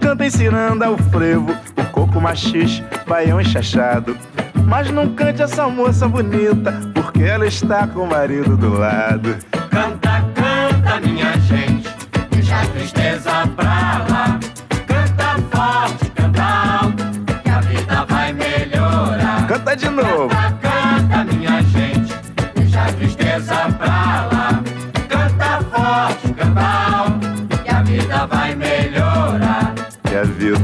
Cantem 0.00 0.30
ciranda, 0.30 0.90
o 0.90 0.96
frevo, 0.96 1.54
o 1.76 1.84
coco 1.92 2.18
machixe, 2.18 2.82
baião 3.06 3.38
enxachado. 3.38 4.16
Mas 4.64 4.90
não 4.90 5.14
cante 5.14 5.42
essa 5.42 5.68
moça 5.68 6.08
bonita, 6.08 6.72
porque 6.94 7.24
ela 7.24 7.46
está 7.46 7.86
com 7.86 8.04
o 8.04 8.08
marido 8.08 8.56
do 8.56 8.72
lado. 8.72 9.36
Canta, 9.68 10.24
canta, 10.34 11.06
minha 11.06 11.38
gente, 11.40 11.94
deixa 12.30 12.58
a 12.58 12.66
tristeza 12.68 13.47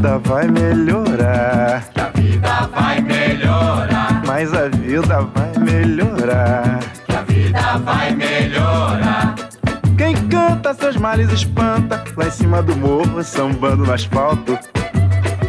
vida 0.05 0.19
vai 0.19 0.47
melhorar. 0.49 1.83
Que 1.95 2.01
a 2.01 2.09
vida 2.11 2.69
vai 2.75 3.01
melhorar. 3.01 4.23
Mas 4.27 4.53
a 4.53 4.69
vida 4.69 5.23
vai 5.23 5.53
melhorar. 5.59 6.79
Que 7.07 7.17
a 7.17 7.23
vida 7.23 7.79
vai 7.79 8.15
melhorar. 8.15 9.35
Quem 9.97 10.15
canta 10.29 10.75
seus 10.75 10.99
males 10.99 11.33
espanta, 11.33 12.05
lá 12.19 12.27
em 12.27 12.31
cima 12.31 12.63
do 12.63 12.77
morro, 12.77 13.25
sambando 13.25 13.87
no 13.87 13.93
asfalto. 13.95 14.59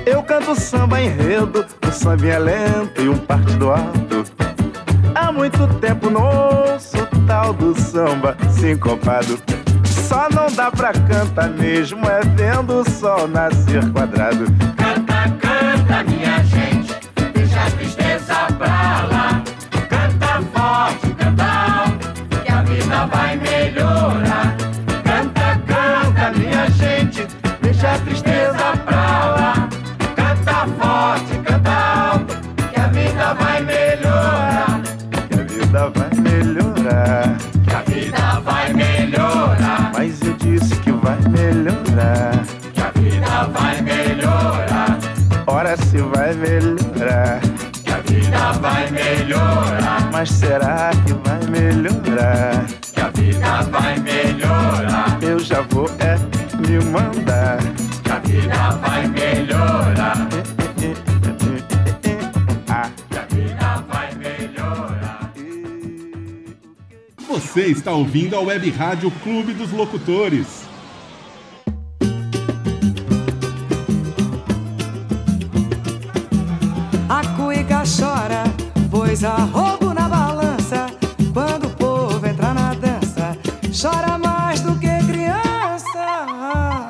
Eu 0.05 0.23
canto 0.23 0.57
samba 0.57 1.01
enredo, 1.01 1.65
o 1.85 1.91
samba 1.91 2.25
é 2.25 2.39
lento 2.39 3.01
e 3.01 3.09
um 3.09 3.17
partido 3.17 3.71
alto. 3.71 4.23
Há 5.13 5.33
muito 5.33 5.67
tempo 5.79 6.09
não 6.09 6.23
ouço 6.23 7.05
tal 7.27 7.51
do 7.51 7.77
samba 7.77 8.37
sincopado. 8.51 9.37
Só 10.07 10.29
não 10.29 10.47
dá 10.55 10.69
pra 10.71 10.93
cantar 10.93 11.49
mesmo, 11.49 12.05
é 12.07 12.21
vendo 12.35 12.81
o 12.81 12.89
sol 12.89 13.27
nascer 13.27 13.91
quadrado. 13.91 14.45
Canta, 14.77 15.29
canta, 15.39 16.03
minha 16.03 16.43
gente, 16.43 16.93
deixa 17.33 17.59
a 17.59 17.71
tristeza 17.71 18.35
pra 18.55 19.07
lá. 19.11 19.43
Canta 19.89 20.43
forte, 20.53 21.07
canta 21.15 21.43
alto, 21.43 22.13
que 22.43 22.51
a 22.51 22.61
vida 22.61 23.05
vai 23.07 23.35
melhorar. 23.35 23.44
Se 45.77 45.97
vai 45.97 46.33
melhorar. 46.33 47.41
Que 47.83 47.91
a 47.91 47.97
vida 47.99 48.51
vai 48.53 48.89
melhorar. 48.91 50.09
Mas 50.11 50.29
será 50.31 50.91
que 51.05 51.13
vai 51.13 51.39
melhorar? 51.49 52.65
Que 52.93 53.01
a 53.01 53.09
vida 53.09 53.61
vai 53.71 53.99
melhorar. 53.99 55.17
Eu 55.21 55.39
já 55.39 55.61
vou 55.61 55.89
é 55.99 56.17
me 56.57 56.83
mandar. 56.85 57.59
Que 58.03 58.11
a 58.11 58.19
vida 58.19 58.69
vai 58.81 59.07
melhorar. 59.07 60.27
Que 63.09 63.17
a 63.17 63.25
vida 63.25 63.85
vai 63.87 64.15
melhorar. 64.15 65.31
Você 67.27 67.65
está 67.67 67.91
ouvindo 67.91 68.35
a 68.35 68.39
Web 68.41 68.69
Rádio 68.71 69.11
Clube 69.23 69.53
dos 69.53 69.71
Locutores. 69.71 70.64
Há 79.25 79.37
roubo 79.45 79.93
na 79.93 80.07
balança. 80.07 80.87
Quando 81.33 81.65
o 81.65 81.69
povo 81.71 82.25
entra 82.25 82.53
na 82.53 82.73
dança, 82.73 83.37
chora 83.71 84.17
mais 84.17 84.61
do 84.61 84.75
que 84.75 84.87
criança. 85.05 86.05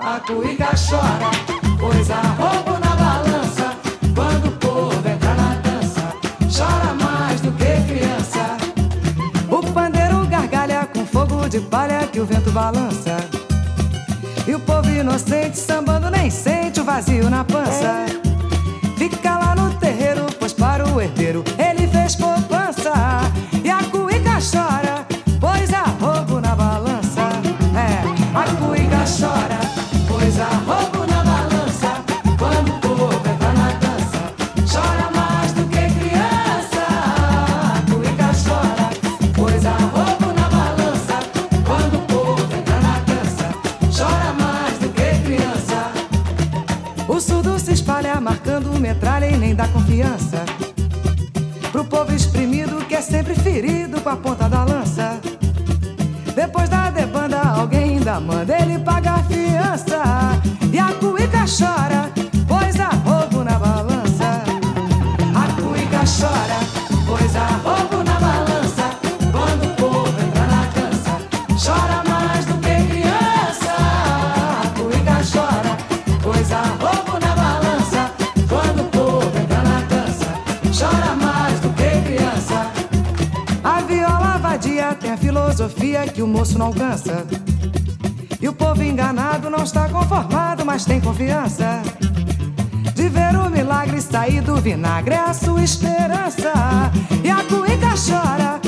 A 0.01 0.19
cuica 0.25 0.71
chora, 0.75 1.31
pois 1.79 2.11
há 2.11 2.21
roubo 2.21 2.79
na 2.79 2.95
balança. 2.95 3.75
Quando 4.13 4.47
o 4.47 4.51
povo 4.51 5.07
entra 5.07 5.33
na 5.33 5.55
dança, 5.55 6.13
chora 6.55 6.93
mais 6.93 7.41
do 7.41 7.51
que 7.53 7.93
criança. 7.93 8.57
O 9.49 9.63
pandeiro 9.71 10.25
gargalha 10.27 10.87
com 10.93 11.05
fogo 11.05 11.47
de 11.47 11.59
palha 11.61 12.05
que 12.07 12.19
o 12.19 12.25
vento 12.25 12.51
balança. 12.51 13.17
E 14.47 14.53
o 14.53 14.59
povo 14.59 14.89
inocente 14.89 15.57
sambando 15.57 16.09
nem 16.09 16.29
sente 16.29 16.79
o 16.79 16.83
vazio 16.83 17.29
na 17.29 17.43
pança. 17.43 18.05
Fica 18.97 19.37
lá 19.37 19.55
no 19.55 19.73
terreiro, 19.75 20.25
pois 20.39 20.53
para 20.53 20.87
o 20.87 21.01
herdeiro 21.01 21.43
ele 21.57 21.74
filosofia 85.35 86.07
que 86.07 86.21
o 86.21 86.27
moço 86.27 86.57
não 86.57 86.67
alcança. 86.67 87.27
E 88.39 88.47
o 88.47 88.53
povo 88.53 88.81
enganado 88.81 89.49
não 89.49 89.65
está 89.65 89.89
conformado, 89.89 90.65
mas 90.65 90.85
tem 90.85 91.01
confiança. 91.01 91.81
De 92.93 93.09
ver 93.09 93.35
o 93.35 93.49
milagre 93.49 93.99
sair 93.99 94.39
do 94.41 94.55
vinagre 94.55 95.13
é 95.13 95.19
a 95.19 95.33
sua 95.33 95.61
esperança. 95.61 96.53
E 97.21 97.29
a 97.29 97.43
cuica 97.43 97.95
chora, 97.97 98.61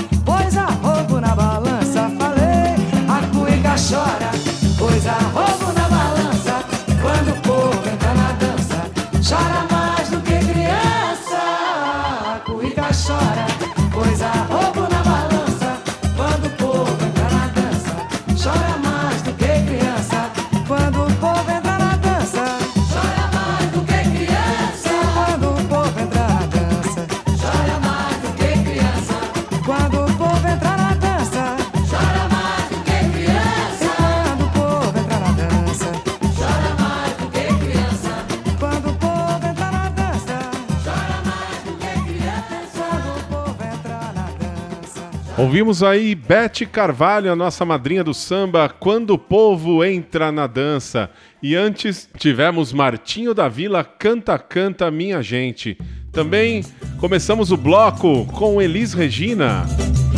Ouvimos 45.48 45.82
aí 45.82 46.14
Bete 46.14 46.66
Carvalho, 46.66 47.32
a 47.32 47.36
nossa 47.36 47.64
madrinha 47.64 48.04
do 48.04 48.14
samba, 48.14 48.68
Quando 48.68 49.12
o 49.12 49.18
Povo 49.18 49.82
Entra 49.82 50.30
na 50.30 50.46
Dança. 50.46 51.10
E 51.42 51.56
antes 51.56 52.10
tivemos 52.18 52.74
Martinho 52.74 53.34
da 53.34 53.48
Vila, 53.48 53.82
Canta 53.82 54.38
Canta 54.38 54.92
Minha 54.92 55.22
Gente. 55.24 55.78
Também 56.12 56.66
começamos 57.00 57.50
o 57.50 57.56
bloco 57.56 58.26
com 58.26 58.62
Elis 58.62 58.92
Regina 58.92 59.66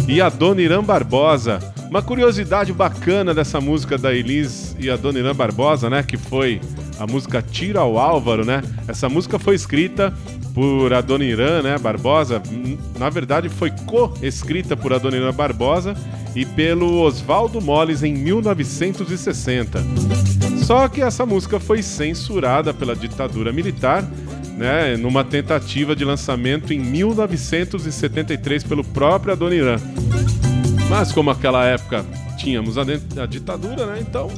e 0.07 0.19
a 0.19 0.29
Dona 0.29 0.63
Irã 0.63 0.83
Barbosa. 0.83 1.59
Uma 1.91 2.01
curiosidade 2.01 2.73
bacana 2.73 3.31
dessa 3.31 3.61
música 3.61 3.99
da 3.99 4.11
Elis 4.11 4.75
e 4.79 4.89
a 4.89 4.95
Dona 4.95 5.19
Irã 5.19 5.35
Barbosa, 5.35 5.91
né? 5.91 6.01
Que 6.01 6.17
foi 6.17 6.59
a 6.99 7.05
música 7.05 7.39
Tira 7.39 7.81
ao 7.81 7.99
Álvaro, 7.99 8.43
né? 8.43 8.63
Essa 8.87 9.07
música 9.07 9.37
foi 9.37 9.53
escrita 9.53 10.11
por 10.59 10.91
a 10.91 10.99
Dona 10.99 11.23
Irã, 11.23 11.61
né, 11.61 11.77
Barbosa. 11.77 12.43
Hum, 12.51 12.77
Na 12.99 13.09
verdade, 13.09 13.47
foi 13.47 13.71
co-escrita 13.85 14.75
por 14.75 14.91
a 14.91 14.97
Dona 14.97 15.15
Irã 15.15 15.33
Barbosa 15.33 15.95
e 16.35 16.45
pelo 16.45 16.99
Oswaldo 17.01 17.61
Molles 17.61 18.03
em 18.03 18.13
1960. 18.13 19.81
Só 20.61 20.89
que 20.89 21.01
essa 21.01 21.25
música 21.25 21.61
foi 21.61 21.81
censurada 21.81 22.73
pela 22.73 22.93
ditadura 22.93 23.53
militar, 23.53 24.03
né, 24.57 24.97
numa 24.97 25.23
tentativa 25.23 25.95
de 25.95 26.03
lançamento 26.03 26.73
em 26.73 26.79
1973 26.79 28.61
pelo 28.65 28.83
próprio 28.83 29.37
Dona 29.37 29.55
Irã. 29.55 29.77
Mas 30.89 31.13
como 31.13 31.29
aquela 31.29 31.63
época 31.63 32.05
tínhamos 32.37 32.77
a, 32.77 32.81
a 32.81 33.25
ditadura, 33.25 33.85
né, 33.85 33.99
então 34.01 34.29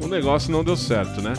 o 0.00 0.06
negócio 0.06 0.52
não 0.52 0.62
deu 0.62 0.76
certo, 0.76 1.20
né? 1.20 1.32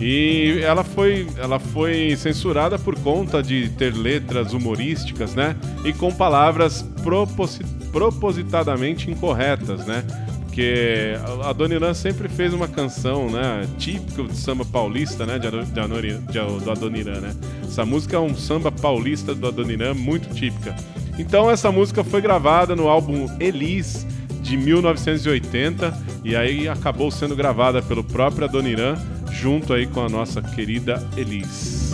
E 0.00 0.60
ela 0.62 0.84
foi, 0.84 1.26
ela 1.38 1.58
foi 1.58 2.14
censurada 2.16 2.78
por 2.78 2.94
conta 3.00 3.42
de 3.42 3.68
ter 3.70 3.92
letras 3.94 4.52
humorísticas, 4.52 5.34
né? 5.34 5.56
E 5.84 5.92
com 5.92 6.12
palavras 6.12 6.82
proposi- 7.02 7.64
propositadamente 7.90 9.10
incorretas, 9.10 9.84
né? 9.86 10.04
Porque 10.44 11.14
a- 11.44 11.52
Dona 11.52 11.74
Irã 11.74 11.94
sempre 11.94 12.28
fez 12.28 12.52
uma 12.54 12.68
canção, 12.68 13.28
né? 13.28 13.66
Típica 13.78 14.22
de 14.22 14.36
samba 14.36 14.64
paulista, 14.64 15.26
né? 15.26 15.38
De, 15.38 15.50
de, 15.50 16.18
de, 16.32 16.64
do 16.64 16.70
Adoniran, 16.70 17.20
né? 17.20 17.34
Essa 17.64 17.84
música 17.84 18.16
é 18.16 18.20
um 18.20 18.36
samba 18.36 18.70
paulista 18.70 19.34
do 19.34 19.48
Adoniran 19.48 19.94
muito 19.94 20.32
típica. 20.32 20.76
Então 21.18 21.50
essa 21.50 21.72
música 21.72 22.04
foi 22.04 22.20
gravada 22.20 22.76
no 22.76 22.88
álbum 22.88 23.26
Elis, 23.40 24.06
de 24.40 24.56
1980 24.56 25.92
e 26.24 26.34
aí 26.34 26.68
acabou 26.68 27.10
sendo 27.10 27.34
gravada 27.36 27.82
pelo 27.82 28.02
próprio 28.04 28.44
Adoniran 28.46 28.96
junto 29.30 29.72
aí 29.72 29.86
com 29.86 30.00
a 30.00 30.08
nossa 30.08 30.42
querida 30.42 31.06
Elis. 31.16 31.92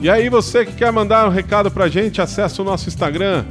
E 0.00 0.10
aí 0.10 0.28
você 0.28 0.66
que 0.66 0.72
quer 0.72 0.90
mandar 0.90 1.28
um 1.28 1.30
recado 1.30 1.70
pra 1.70 1.88
gente, 1.88 2.20
acesse 2.20 2.60
o 2.60 2.64
nosso 2.64 2.88
Instagram 2.88 3.44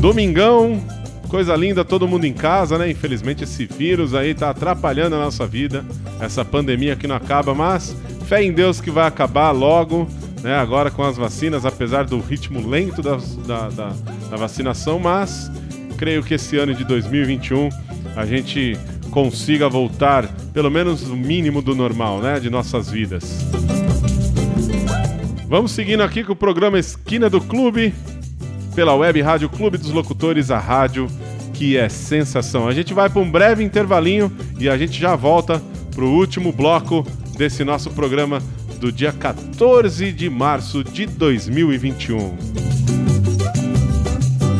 Domingão, 0.00 0.80
coisa 1.28 1.54
linda, 1.54 1.84
todo 1.84 2.06
mundo 2.08 2.24
em 2.24 2.32
casa, 2.32 2.78
né? 2.78 2.90
Infelizmente 2.90 3.44
esse 3.44 3.66
vírus 3.66 4.14
aí 4.14 4.34
tá 4.34 4.50
atrapalhando 4.50 5.16
a 5.16 5.18
nossa 5.18 5.46
vida, 5.46 5.84
essa 6.20 6.44
pandemia 6.44 6.96
que 6.96 7.06
não 7.06 7.16
acaba, 7.16 7.54
mas 7.54 7.94
fé 8.26 8.42
em 8.42 8.52
Deus 8.52 8.80
que 8.80 8.90
vai 8.90 9.06
acabar 9.06 9.50
logo, 9.50 10.08
né? 10.42 10.54
Agora 10.56 10.90
com 10.90 11.02
as 11.02 11.16
vacinas, 11.16 11.66
apesar 11.66 12.04
do 12.04 12.18
ritmo 12.20 12.66
lento 12.66 13.02
da, 13.02 13.16
da, 13.46 13.68
da- 13.68 13.92
da 14.30 14.36
vacinação, 14.36 14.98
mas 14.98 15.50
creio 15.96 16.22
que 16.22 16.34
esse 16.34 16.56
ano 16.56 16.74
de 16.74 16.84
2021 16.84 17.68
a 18.14 18.24
gente 18.24 18.78
consiga 19.10 19.68
voltar, 19.68 20.28
pelo 20.52 20.70
menos 20.70 21.08
o 21.08 21.16
mínimo 21.16 21.60
do 21.60 21.74
normal, 21.74 22.20
né? 22.20 22.38
De 22.38 22.48
nossas 22.50 22.88
vidas. 22.90 23.24
Vamos 25.48 25.72
seguindo 25.72 26.02
aqui 26.02 26.22
com 26.22 26.34
o 26.34 26.36
programa 26.36 26.78
Esquina 26.78 27.30
do 27.30 27.40
Clube, 27.40 27.94
pela 28.74 28.94
web 28.94 29.18
Rádio 29.22 29.48
Clube 29.48 29.78
dos 29.78 29.90
Locutores, 29.90 30.50
a 30.50 30.58
rádio 30.58 31.08
que 31.54 31.74
é 31.74 31.88
sensação. 31.88 32.68
A 32.68 32.74
gente 32.74 32.92
vai 32.92 33.08
para 33.08 33.22
um 33.22 33.30
breve 33.30 33.64
intervalinho 33.64 34.30
e 34.60 34.68
a 34.68 34.76
gente 34.76 35.00
já 35.00 35.16
volta 35.16 35.58
para 35.94 36.04
o 36.04 36.12
último 36.12 36.52
bloco 36.52 37.02
desse 37.38 37.64
nosso 37.64 37.90
programa 37.90 38.42
do 38.78 38.92
dia 38.92 39.10
14 39.10 40.12
de 40.12 40.28
março 40.28 40.84
de 40.84 41.06
2021. 41.06 42.67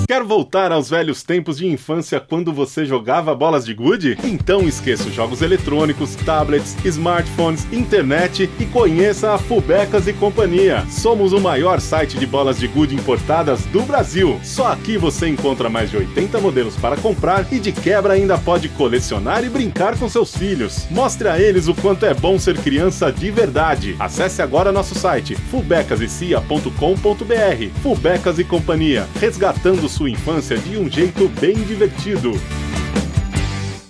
Quer 0.08 0.24
voltar 0.24 0.72
aos 0.72 0.88
velhos 0.88 1.22
tempos 1.22 1.58
de 1.58 1.66
infância 1.66 2.18
quando 2.18 2.50
você 2.50 2.86
jogava 2.86 3.34
bolas 3.34 3.66
de 3.66 3.74
gude? 3.74 4.16
Então 4.24 4.66
esqueça 4.66 5.06
os 5.06 5.14
jogos 5.14 5.42
eletrônicos, 5.42 6.16
tablets, 6.16 6.74
smartphones, 6.82 7.70
internet 7.70 8.48
e 8.58 8.64
conheça 8.64 9.34
a 9.34 9.38
Fubecas 9.38 10.08
e 10.08 10.14
Companhia. 10.14 10.86
Somos 10.88 11.34
o 11.34 11.38
maior 11.38 11.78
site 11.78 12.16
de 12.16 12.26
bolas 12.26 12.58
de 12.58 12.66
gude 12.66 12.94
importadas 12.94 13.66
do 13.66 13.82
Brasil. 13.82 14.40
Só 14.42 14.72
aqui 14.72 14.96
você 14.96 15.28
encontra 15.28 15.68
mais 15.68 15.90
de 15.90 15.98
80 15.98 16.40
modelos 16.40 16.74
para 16.74 16.96
comprar 16.96 17.46
e 17.52 17.60
de 17.60 17.70
quebra 17.70 18.14
ainda 18.14 18.38
pode 18.38 18.70
colecionar 18.70 19.44
e 19.44 19.50
brincar 19.50 19.98
com 19.98 20.08
seus 20.08 20.34
filhos. 20.34 20.86
Mostre 20.90 21.28
a 21.28 21.38
eles 21.38 21.68
o 21.68 21.74
quanto 21.74 22.06
é 22.06 22.14
bom 22.14 22.38
ser 22.38 22.56
criança 22.56 23.12
de 23.12 23.30
verdade. 23.30 23.94
Acesse 23.98 24.40
agora 24.40 24.72
nosso 24.72 24.94
site 24.94 25.36
fubecasecia.com.br. 25.36 27.80
Fubecas 27.82 28.38
e 28.38 28.44
Companhia, 28.44 29.06
resgatando 29.20 29.86
sua 29.98 30.08
infância 30.08 30.56
de 30.56 30.76
um 30.76 30.88
jeito 30.88 31.28
bem 31.40 31.56
divertido. 31.56 32.30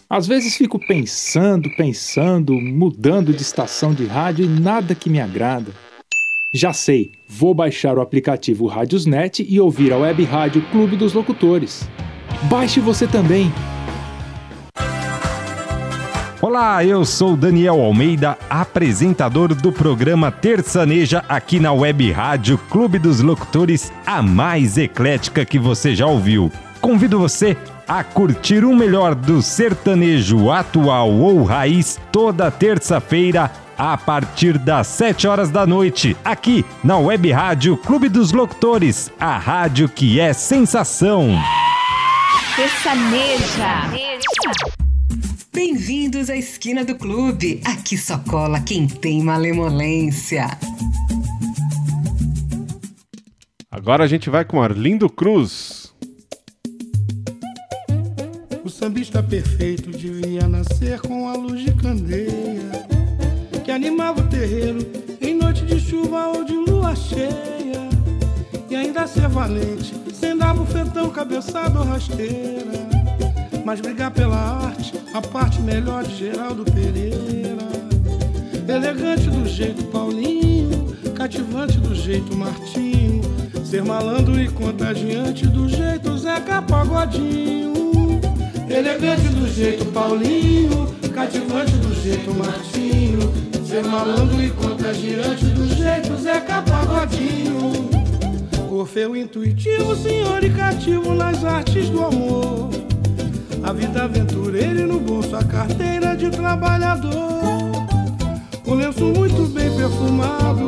Às 0.08 0.26
vezes 0.26 0.56
fico 0.56 0.78
pensando, 0.78 1.68
pensando, 1.76 2.54
mudando 2.54 3.30
de 3.30 3.42
estação 3.42 3.92
de 3.92 4.06
rádio 4.06 4.46
e 4.46 4.48
nada 4.48 4.94
que 4.94 5.10
me 5.10 5.20
agrada. 5.20 5.70
Já 6.50 6.72
sei, 6.72 7.12
vou 7.28 7.52
baixar 7.52 7.98
o 7.98 8.00
aplicativo 8.00 8.66
Radiosnet 8.66 9.44
e 9.46 9.60
ouvir 9.60 9.92
a 9.92 9.98
web 9.98 10.24
rádio 10.24 10.62
Clube 10.70 10.96
dos 10.96 11.12
Locutores. 11.12 11.86
Baixe 12.44 12.80
você 12.80 13.06
também. 13.06 13.52
Olá, 16.48 16.82
eu 16.82 17.04
sou 17.04 17.36
Daniel 17.36 17.78
Almeida, 17.78 18.38
apresentador 18.48 19.54
do 19.54 19.70
programa 19.70 20.32
Terçaneja 20.32 21.22
aqui 21.28 21.60
na 21.60 21.74
Web 21.74 22.10
Rádio 22.10 22.56
Clube 22.56 22.98
dos 22.98 23.20
Locutores, 23.20 23.92
a 24.06 24.22
mais 24.22 24.78
eclética 24.78 25.44
que 25.44 25.58
você 25.58 25.94
já 25.94 26.06
ouviu. 26.06 26.50
Convido 26.80 27.18
você 27.18 27.54
a 27.86 28.02
curtir 28.02 28.64
o 28.64 28.74
melhor 28.74 29.14
do 29.14 29.42
sertanejo 29.42 30.50
atual 30.50 31.12
ou 31.12 31.44
raiz 31.44 32.00
toda 32.10 32.50
terça-feira 32.50 33.52
a 33.76 33.98
partir 33.98 34.56
das 34.56 34.86
7 34.86 35.28
horas 35.28 35.50
da 35.50 35.66
noite, 35.66 36.16
aqui 36.24 36.64
na 36.82 36.96
Web 36.96 37.30
Rádio 37.30 37.76
Clube 37.76 38.08
dos 38.08 38.32
Locutores, 38.32 39.12
a 39.20 39.36
rádio 39.36 39.86
que 39.86 40.18
é 40.18 40.32
sensação. 40.32 41.28
Sertaneja. 42.56 44.77
Bem-vindos 45.70 46.30
à 46.30 46.36
esquina 46.36 46.82
do 46.82 46.94
clube. 46.94 47.60
Aqui 47.62 47.98
só 47.98 48.16
cola 48.16 48.58
quem 48.58 48.88
tem 48.88 49.22
malemolência. 49.22 50.46
Agora 53.70 54.02
a 54.02 54.06
gente 54.06 54.30
vai 54.30 54.46
com 54.46 54.62
Arlindo 54.62 55.10
Cruz. 55.10 55.92
O 58.64 58.70
sambista 58.70 59.22
perfeito 59.22 59.90
devia 59.90 60.48
nascer 60.48 61.02
com 61.02 61.28
a 61.28 61.34
luz 61.34 61.62
de 61.62 61.74
candeia 61.74 62.88
que 63.62 63.70
animava 63.70 64.22
o 64.22 64.26
terreiro 64.26 64.78
em 65.20 65.34
noite 65.34 65.66
de 65.66 65.78
chuva 65.78 66.28
ou 66.28 66.44
de 66.44 66.54
lua 66.54 66.96
cheia. 66.96 67.90
E 68.70 68.74
ainda 68.74 69.06
ser 69.06 69.28
valente, 69.28 69.94
sem 70.14 70.34
dar 70.34 70.54
bufetão, 70.54 71.10
cabeçada 71.10 71.78
ou 71.78 71.84
rasteira. 71.84 72.88
Mas 73.66 73.82
brigar 73.82 74.10
pela 74.10 74.64
arte, 74.64 74.94
a 75.18 75.20
parte 75.20 75.60
melhor 75.60 76.04
de 76.04 76.14
Geraldo 76.14 76.64
Pereira. 76.64 77.58
Elegante 78.68 79.28
do 79.28 79.48
jeito 79.48 79.82
Paulinho, 79.86 80.94
cativante 81.16 81.78
do 81.80 81.92
jeito 81.92 82.36
Martinho. 82.36 83.22
Ser 83.64 83.82
malandro 83.82 84.40
e 84.40 84.48
contagiante 84.48 85.44
do 85.48 85.68
jeito 85.68 86.16
Zeca 86.16 86.62
Pagodinho. 86.62 88.20
Elegante 88.70 89.28
do 89.30 89.48
jeito 89.48 89.86
Paulinho, 89.86 90.86
cativante 91.12 91.72
do 91.72 91.92
jeito 92.00 92.32
Martinho. 92.32 93.32
Ser 93.66 93.82
malandro 93.84 94.40
e 94.40 94.50
contagiante 94.50 95.46
do 95.46 95.66
jeito 95.66 96.16
Zeca 96.16 96.62
Pagodinho. 96.62 97.72
Orfeu 98.70 99.16
intuitivo, 99.16 99.96
senhor 99.96 100.44
e 100.44 100.50
cativo 100.50 101.12
nas 101.12 101.44
artes 101.44 101.90
do 101.90 102.04
amor. 102.04 102.77
A 103.68 103.72
vida 103.74 104.04
aventureira 104.04 104.80
e 104.80 104.86
no 104.86 104.98
bolso 104.98 105.36
a 105.36 105.44
carteira 105.44 106.16
de 106.16 106.30
trabalhador. 106.30 107.12
O 108.64 108.72
lenço 108.72 109.04
muito 109.04 109.46
bem 109.52 109.70
perfumado, 109.76 110.64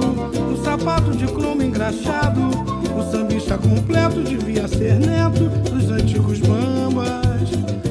o 0.52 0.62
sapato 0.62 1.12
de 1.12 1.26
cromo 1.26 1.62
engraxado. 1.62 2.50
O 2.94 3.10
sambista 3.10 3.56
completo 3.56 4.20
devia 4.20 4.68
ser 4.68 4.96
neto 4.96 5.48
dos 5.48 5.90
antigos 5.90 6.40
bambas. 6.40 7.48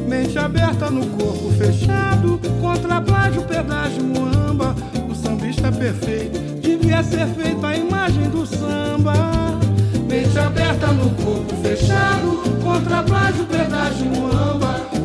Mente 0.07 0.37
aberta 0.37 0.91
no 0.91 1.03
corpo 1.17 1.49
fechado, 1.57 2.39
contra 2.61 3.01
plágio, 3.01 3.41
pedágio, 3.41 4.03
muamba. 4.03 4.75
O 5.09 5.15
sambista 5.15 5.71
perfeito 5.71 6.37
devia 6.61 7.01
ser 7.01 7.25
feito 7.29 7.65
a 7.65 7.75
imagem 7.75 8.29
do 8.29 8.45
samba. 8.45 9.15
Mente 10.07 10.37
aberta 10.37 10.85
no 10.93 11.09
corpo 11.15 11.55
fechado, 11.63 12.43
contra 12.63 13.01
plágio, 13.01 13.45
pedágio, 13.47 14.05
muamba. 14.05 14.98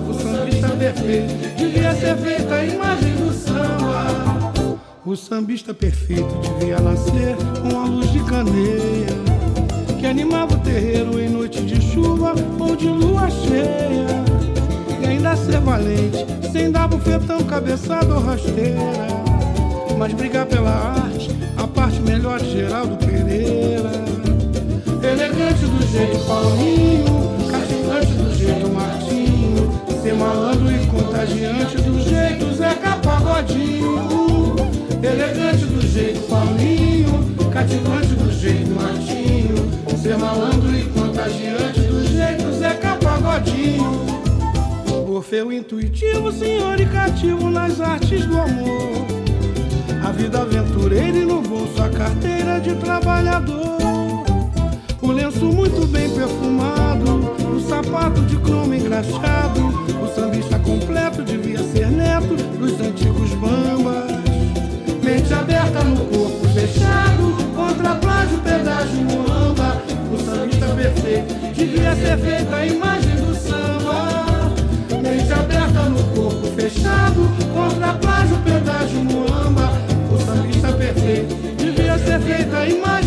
O 0.64 0.66
sambista 0.66 0.76
perfeito 0.76 1.56
devia 1.56 1.94
ser 1.94 2.16
feito 2.16 2.54
a 2.54 2.64
imagem 2.64 3.16
do 3.16 3.32
samba. 3.32 4.78
O 5.04 5.16
sambista 5.16 5.74
perfeito 5.74 6.40
devia 6.58 6.80
nascer 6.80 7.36
com 7.60 7.80
a 7.80 7.84
luz 7.84 8.10
de 8.10 8.20
candeia 8.24 9.24
que 10.04 10.06
animava 10.06 10.54
o 10.54 10.58
terreiro 10.60 11.20
em 11.20 11.28
noite 11.28 11.62
de 11.62 11.80
chuva 11.80 12.34
ou 12.58 12.76
de 12.76 12.88
lua 12.88 13.28
cheia. 13.30 14.06
E 15.00 15.06
ainda 15.06 15.36
ser 15.36 15.60
valente, 15.60 16.26
sem 16.50 16.70
dar 16.70 16.88
bufetão, 16.88 17.42
cabeçada 17.44 18.14
ou 18.14 18.20
rasteira. 18.20 18.78
Mas 19.98 20.12
brigar 20.12 20.46
pela 20.46 20.70
arte, 20.70 21.30
a 21.56 21.66
parte 21.66 22.00
melhor 22.00 22.40
de 22.40 22.52
Geraldo 22.52 22.96
Pereira. 22.96 23.92
Elegante 25.02 25.66
do 25.66 25.86
jeito 25.90 26.18
Paulinho, 26.26 27.50
cativante 27.50 28.12
do 28.12 28.34
jeito 28.34 28.68
Martinho. 28.70 29.03
Ser 30.04 30.12
malandro 30.16 30.70
e 30.70 30.86
contagiante 30.88 31.78
do 31.78 31.98
jeito 31.98 32.54
Zeca 32.54 32.94
Pagodinho. 32.98 34.54
Elegante 35.02 35.64
do 35.64 35.80
jeito 35.80 36.20
Paulinho, 36.28 37.34
cativante 37.50 38.08
do 38.08 38.30
jeito 38.30 38.70
Martinho. 38.72 39.96
Ser 39.96 40.18
malandro 40.18 40.76
e 40.76 40.84
contagiante 40.90 41.80
do 41.80 42.04
jeito 42.06 42.52
Zeca 42.52 42.96
Pagodinho. 42.96 44.04
Orfeu 45.08 45.50
intuitivo, 45.50 46.30
senhor 46.30 46.78
e 46.78 46.84
cativo 46.84 47.48
nas 47.48 47.80
artes 47.80 48.26
do 48.26 48.38
amor. 48.38 49.06
A 50.06 50.12
vida 50.12 50.42
aventureira 50.42 51.16
e 51.16 51.24
no 51.24 51.40
bolso 51.40 51.82
a 51.82 51.88
carteira 51.88 52.60
de 52.60 52.74
trabalhador. 52.74 53.78
O 55.00 55.10
lenço 55.10 55.46
muito 55.46 55.86
bem 55.86 56.10
perfumado, 56.10 57.32
o 57.56 57.60
sapato 57.66 58.20
de 58.26 58.36
cromo 58.36 58.74
engraxado. 58.74 59.83
Sambista 60.24 60.58
completo 60.60 61.22
devia 61.22 61.58
ser 61.58 61.90
neto 61.90 62.34
dos 62.58 62.80
antigos 62.80 63.28
bambas. 63.34 64.10
Mente 65.02 65.34
aberta 65.34 65.84
no 65.84 66.00
corpo 66.06 66.48
fechado, 66.48 67.36
contra 67.54 67.94
plágio, 67.96 68.38
pedágio, 68.38 69.02
muamba. 69.02 69.82
O 70.10 70.18
sambista 70.18 70.66
perfeito 70.68 71.34
devia 71.54 71.94
ser 71.94 72.16
feito 72.16 72.54
a 72.54 72.66
imagem 72.66 73.16
do 73.16 73.34
samba. 73.34 74.50
Mente 75.02 75.30
aberta 75.30 75.90
no 75.90 76.02
corpo 76.14 76.46
fechado, 76.56 77.28
contra 77.52 77.92
plágio, 77.92 78.38
pedágio, 78.38 79.04
muamba. 79.04 79.72
O 80.10 80.18
sambista 80.24 80.72
perfeito 80.72 81.34
devia 81.58 81.98
ser 81.98 82.18
feito 82.20 82.56
a 82.56 82.66
imagem 82.66 83.03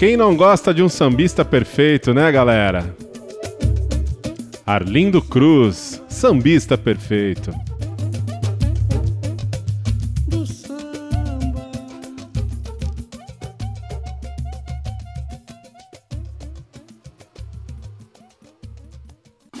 quem 0.00 0.16
não 0.16 0.34
gosta 0.34 0.72
de 0.72 0.82
um 0.82 0.88
sambista 0.88 1.44
perfeito, 1.44 2.14
né, 2.14 2.32
galera? 2.32 2.96
Arlindo 4.64 5.20
Cruz, 5.20 6.02
sambista 6.08 6.78
perfeito. 6.78 7.52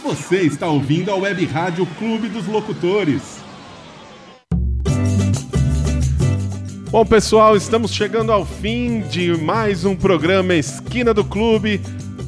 Você 0.02 0.38
está 0.38 0.68
ouvindo 0.68 1.10
a 1.10 1.16
Web 1.16 1.44
Rádio 1.44 1.84
Clube 1.98 2.30
dos 2.30 2.46
Locutores. 2.46 3.39
Bom, 6.90 7.06
pessoal, 7.06 7.56
estamos 7.56 7.92
chegando 7.92 8.32
ao 8.32 8.44
fim 8.44 9.02
de 9.02 9.36
mais 9.36 9.84
um 9.84 9.94
programa 9.94 10.56
Esquina 10.56 11.14
do 11.14 11.24
Clube. 11.24 11.80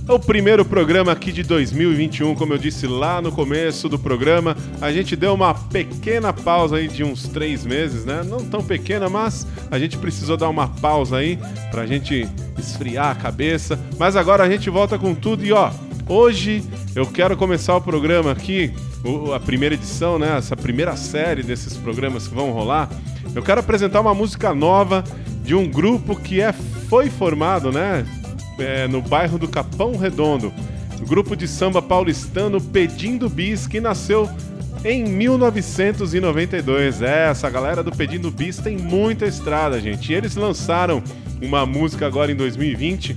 O 0.09 0.21
primeiro 0.21 0.65
programa 0.65 1.11
aqui 1.11 1.33
de 1.33 1.43
2021, 1.43 2.37
como 2.37 2.53
eu 2.53 2.59
disse 2.59 2.87
lá 2.87 3.21
no 3.21 3.33
começo 3.33 3.89
do 3.89 3.99
programa, 3.99 4.57
a 4.81 4.93
gente 4.93 5.17
deu 5.17 5.35
uma 5.35 5.53
pequena 5.53 6.33
pausa 6.33 6.77
aí 6.77 6.87
de 6.87 7.03
uns 7.03 7.27
três 7.27 7.67
meses, 7.67 8.05
né? 8.05 8.23
Não 8.25 8.39
tão 8.39 8.63
pequena, 8.63 9.09
mas 9.09 9.49
a 9.69 9.81
gente 9.81 9.99
precisou 9.99 10.37
dar 10.37 10.49
uma 10.49 10.69
pausa 10.69 11.17
aí 11.17 11.41
pra 11.73 11.85
gente 11.85 12.29
esfriar 12.57 13.11
a 13.11 13.17
cabeça. 13.17 13.77
Mas 13.99 14.15
agora 14.15 14.45
a 14.45 14.49
gente 14.49 14.71
volta 14.71 14.97
com 14.97 15.13
tudo 15.13 15.45
e 15.45 15.53
ó, 15.53 15.73
hoje 16.09 16.63
eu 16.95 17.05
quero 17.05 17.37
começar 17.37 17.75
o 17.75 17.81
programa 17.81 18.31
aqui, 18.31 18.73
a 19.35 19.41
primeira 19.41 19.75
edição, 19.75 20.21
né? 20.21 20.37
Essa 20.39 20.57
primeira 20.57 20.95
série 20.95 21.43
desses 21.43 21.77
programas 21.77 22.29
que 22.29 22.35
vão 22.35 22.53
rolar. 22.53 22.89
Eu 23.35 23.43
quero 23.43 23.61
apresentar 23.61 24.01
uma 24.01 24.14
música 24.14 24.55
nova 24.55 25.03
de 25.43 25.55
um 25.55 25.68
grupo 25.68 26.14
que 26.14 26.41
é, 26.41 26.53
foi 26.53 27.11
formado, 27.11 27.72
né? 27.72 28.07
é, 28.59 28.87
no 28.89 29.01
bairro 29.01 29.39
do 29.39 29.49
Capão 29.49 29.97
Redondo. 29.97 30.53
O 31.01 31.07
grupo 31.07 31.35
de 31.37 31.49
samba 31.49 31.83
paulistano 31.83 32.61
Pedindo 32.61 33.28
Bis, 33.28 33.66
que 33.66 33.80
nasceu 33.80 34.28
em 34.85 35.05
1992. 35.05 37.03
É, 37.03 37.30
essa 37.30 37.51
galera 37.51 37.83
do 37.83 37.91
Pedindo 37.91 38.30
Bis 38.30 38.59
tem 38.59 38.76
muita 38.76 39.26
estrada, 39.26 39.80
gente. 39.80 40.12
E 40.12 40.14
eles 40.14 40.37
lançaram 40.37 41.03
uma 41.41 41.66
música 41.66 42.07
agora 42.07 42.30
em 42.30 42.37
2020 42.37 43.16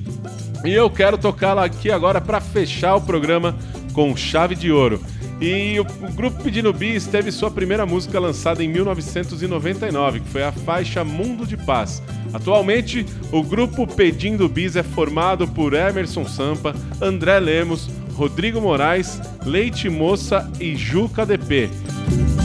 e 0.63 0.73
eu 0.73 0.89
quero 0.89 1.15
tocá-la 1.15 1.63
aqui 1.63 1.91
agora 1.91 2.19
para 2.19 2.41
fechar 2.41 2.95
o 2.95 3.01
programa 3.01 3.55
com 3.93 4.15
chave 4.15 4.55
de 4.55 4.71
ouro. 4.71 4.99
E 5.41 5.79
o, 5.79 5.83
o 5.83 6.11
grupo 6.11 6.41
Pedindo 6.43 6.71
Bis 6.71 7.05
teve 7.07 7.31
sua 7.31 7.51
primeira 7.51 7.85
música 7.85 8.19
lançada 8.19 8.63
em 8.63 8.67
1999, 8.67 10.21
que 10.21 10.29
foi 10.29 10.43
a 10.43 10.51
faixa 10.51 11.03
Mundo 11.03 11.45
de 11.45 11.57
Paz. 11.57 12.01
Atualmente, 12.33 13.05
o 13.31 13.43
grupo 13.43 13.85
Pedindo 13.85 14.47
Bis 14.47 14.75
é 14.75 14.83
formado 14.83 15.47
por 15.47 15.73
Emerson 15.73 16.25
Sampa, 16.25 16.75
André 17.01 17.39
Lemos, 17.39 17.89
Rodrigo 18.13 18.61
Moraes, 18.61 19.21
Leite 19.45 19.89
Moça 19.89 20.49
e 20.59 20.75
Juca 20.75 21.25
DP. 21.25 21.69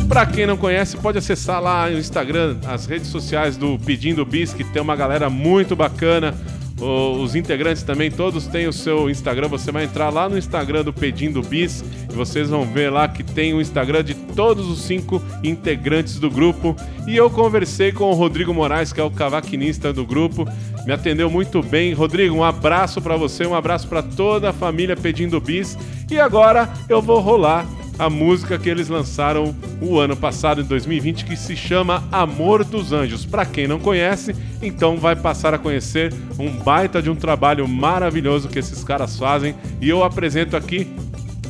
Pra 0.09 0.27
quem 0.27 0.45
não 0.45 0.57
conhece, 0.57 0.97
pode 0.97 1.19
acessar 1.19 1.63
lá 1.63 1.89
no 1.89 1.97
Instagram, 1.97 2.57
as 2.67 2.85
redes 2.85 3.07
sociais 3.07 3.57
do 3.57 3.79
Pedindo 3.79 4.25
Bis, 4.25 4.53
que 4.53 4.65
tem 4.65 4.83
uma 4.83 4.97
galera 4.97 5.31
muito 5.31 5.77
bacana. 5.77 6.35
Os 6.81 7.35
integrantes 7.35 7.83
também, 7.83 8.11
todos 8.11 8.47
têm 8.47 8.67
o 8.67 8.73
seu 8.73 9.11
Instagram. 9.11 9.49
Você 9.49 9.71
vai 9.71 9.85
entrar 9.85 10.09
lá 10.09 10.29
no 10.29 10.39
Instagram 10.39 10.83
do 10.83 10.93
Pedindo 10.93 11.43
Bis 11.43 11.85
e 12.11 12.15
vocês 12.15 12.49
vão 12.49 12.65
ver 12.65 12.91
lá 12.91 13.07
que 13.07 13.23
tem 13.23 13.53
o 13.53 13.61
Instagram 13.61 14.03
de 14.03 14.15
todos 14.15 14.67
os 14.67 14.81
cinco 14.81 15.23
integrantes 15.45 16.19
do 16.19 16.31
grupo. 16.31 16.75
E 17.07 17.15
eu 17.15 17.29
conversei 17.29 17.93
com 17.93 18.05
o 18.05 18.15
Rodrigo 18.15 18.55
Moraes, 18.55 18.93
que 18.93 19.01
é 19.01 19.05
o 19.05 19.11
cavaquinista 19.11 19.93
do 19.93 20.07
grupo. 20.07 20.49
Me 20.87 20.93
atendeu 20.93 21.29
muito 21.29 21.63
bem. 21.63 21.93
Rodrigo, 21.93 22.35
um 22.35 22.45
abraço 22.45 23.03
pra 23.03 23.17
você, 23.17 23.47
um 23.47 23.55
abraço 23.55 23.87
pra 23.87 24.03
toda 24.03 24.49
a 24.49 24.53
família 24.53 24.97
Pedindo 24.97 25.39
Bis. 25.39 25.77
E 26.11 26.19
agora 26.19 26.73
eu 26.89 27.03
vou 27.03 27.21
rolar 27.21 27.67
a 28.01 28.09
música 28.09 28.59
que 28.59 28.71
eles 28.71 28.89
lançaram 28.89 29.55
o 29.79 29.99
ano 29.99 30.17
passado, 30.17 30.63
em 30.63 30.65
2020, 30.65 31.27
que 31.27 31.37
se 31.37 31.55
chama 31.55 32.03
Amor 32.11 32.65
dos 32.65 32.95
Anjos. 32.95 33.27
Para 33.27 33.45
quem 33.45 33.69
não 33.69 33.79
conhece, 33.79 34.35
então 34.63 34.97
vai 34.97 35.15
passar 35.15 35.53
a 35.53 35.59
conhecer 35.59 36.11
um 36.39 36.51
baita 36.51 37.03
de 37.03 37.11
um 37.11 37.15
trabalho 37.15 37.69
maravilhoso 37.69 38.49
que 38.49 38.59
esses 38.59 38.83
caras 38.83 39.19
fazem 39.19 39.55
e 39.83 39.89
eu 39.91 40.03
apresento 40.03 40.57
aqui 40.57 40.91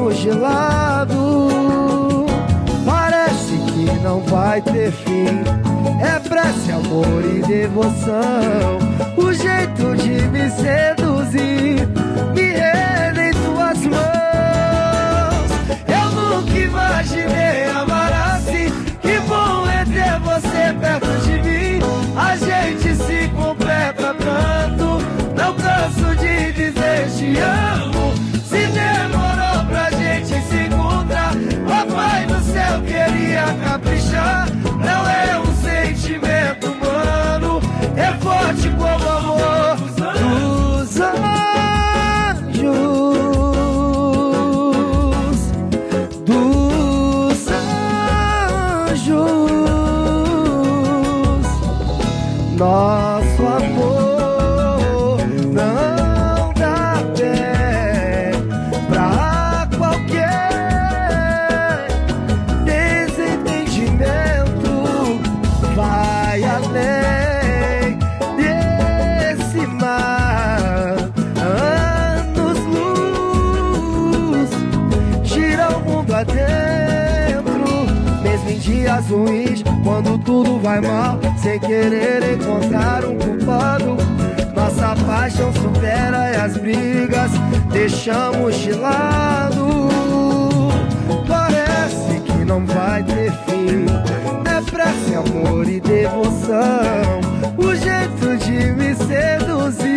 Deixamos 0.00 0.18
de 0.18 0.30
lado. 0.30 2.26
Parece 2.84 3.56
que 3.72 3.84
não 4.02 4.20
vai 4.20 4.62
ter 4.62 4.90
fim. 4.90 5.26
É 6.00 6.18
prece, 6.18 6.72
amor 6.72 7.22
e 7.24 7.42
devoção. 7.42 8.78
O 9.16 9.32
jeito 9.32 9.96
de 9.96 10.22
me 10.28 10.50
seduzir 10.50 11.86
me 12.34 12.42
rende 12.42 13.20
em 13.20 13.32
tuas 13.32 13.78
mãos. 13.86 14.00
Eu 15.86 16.10
nunca 16.12 16.58
imaginei 16.58 17.70
amar 17.70 18.12
assim. 18.34 18.70
Que 19.02 19.18
bom 19.28 19.66
é 19.66 19.84
ter 19.84 20.18
você 20.20 20.74
perto 20.80 21.10
de 21.24 21.42
mim. 21.42 21.80
A 22.16 22.36
gente 22.36 22.94
se 22.96 23.28
completa 23.36 24.14
tanto. 24.14 25.00
Não 25.36 25.54
canso 25.54 26.16
de 26.16 26.52
dizer 26.52 27.08
te 27.16 27.38
amo. 27.38 27.99
deveria 33.10 33.54
caprichar. 33.62 34.48
Não 34.78 35.08
é 35.08 35.38
um 35.38 35.54
sentimento 35.62 36.66
humano, 36.66 37.60
é 37.96 38.12
forte 38.18 38.68
como 38.70 39.08
a 39.08 39.19
vai 80.60 80.80
mal, 80.80 81.18
sem 81.36 81.58
querer 81.58 82.34
encontrar 82.34 83.04
um 83.04 83.16
culpado. 83.18 83.96
Nossa 84.54 84.94
paixão 85.06 85.52
supera 85.52 86.44
as 86.44 86.56
brigas, 86.56 87.30
deixamos 87.72 88.56
de 88.56 88.72
lado. 88.72 89.80
Parece 91.26 92.20
que 92.20 92.44
não 92.44 92.64
vai 92.66 93.02
ter 93.04 93.32
fim. 93.46 93.86
É 94.44 94.70
prece, 94.70 95.14
amor 95.14 95.68
e 95.68 95.80
devoção. 95.80 97.20
O 97.56 97.74
jeito 97.74 98.36
de 98.44 98.72
me 98.72 98.94
seduzir. 98.94 99.89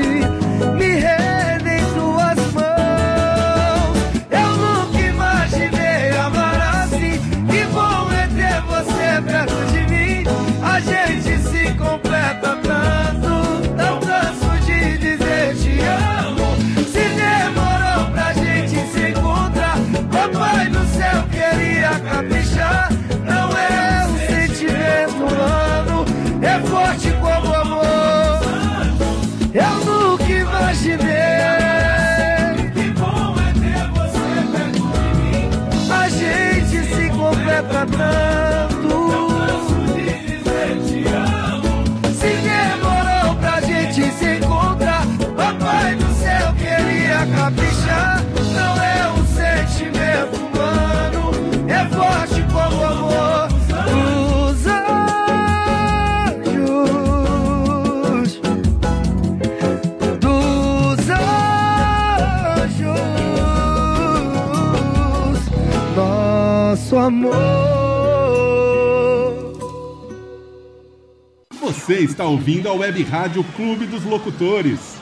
nosso 66.94 66.98
amor. 66.98 67.34
Você 71.62 72.00
está 72.00 72.26
ouvindo 72.26 72.70
a 72.70 72.74
Web 72.74 73.04
Rádio 73.04 73.44
Clube 73.56 73.86
dos 73.86 74.04
Locutores. 74.04 74.93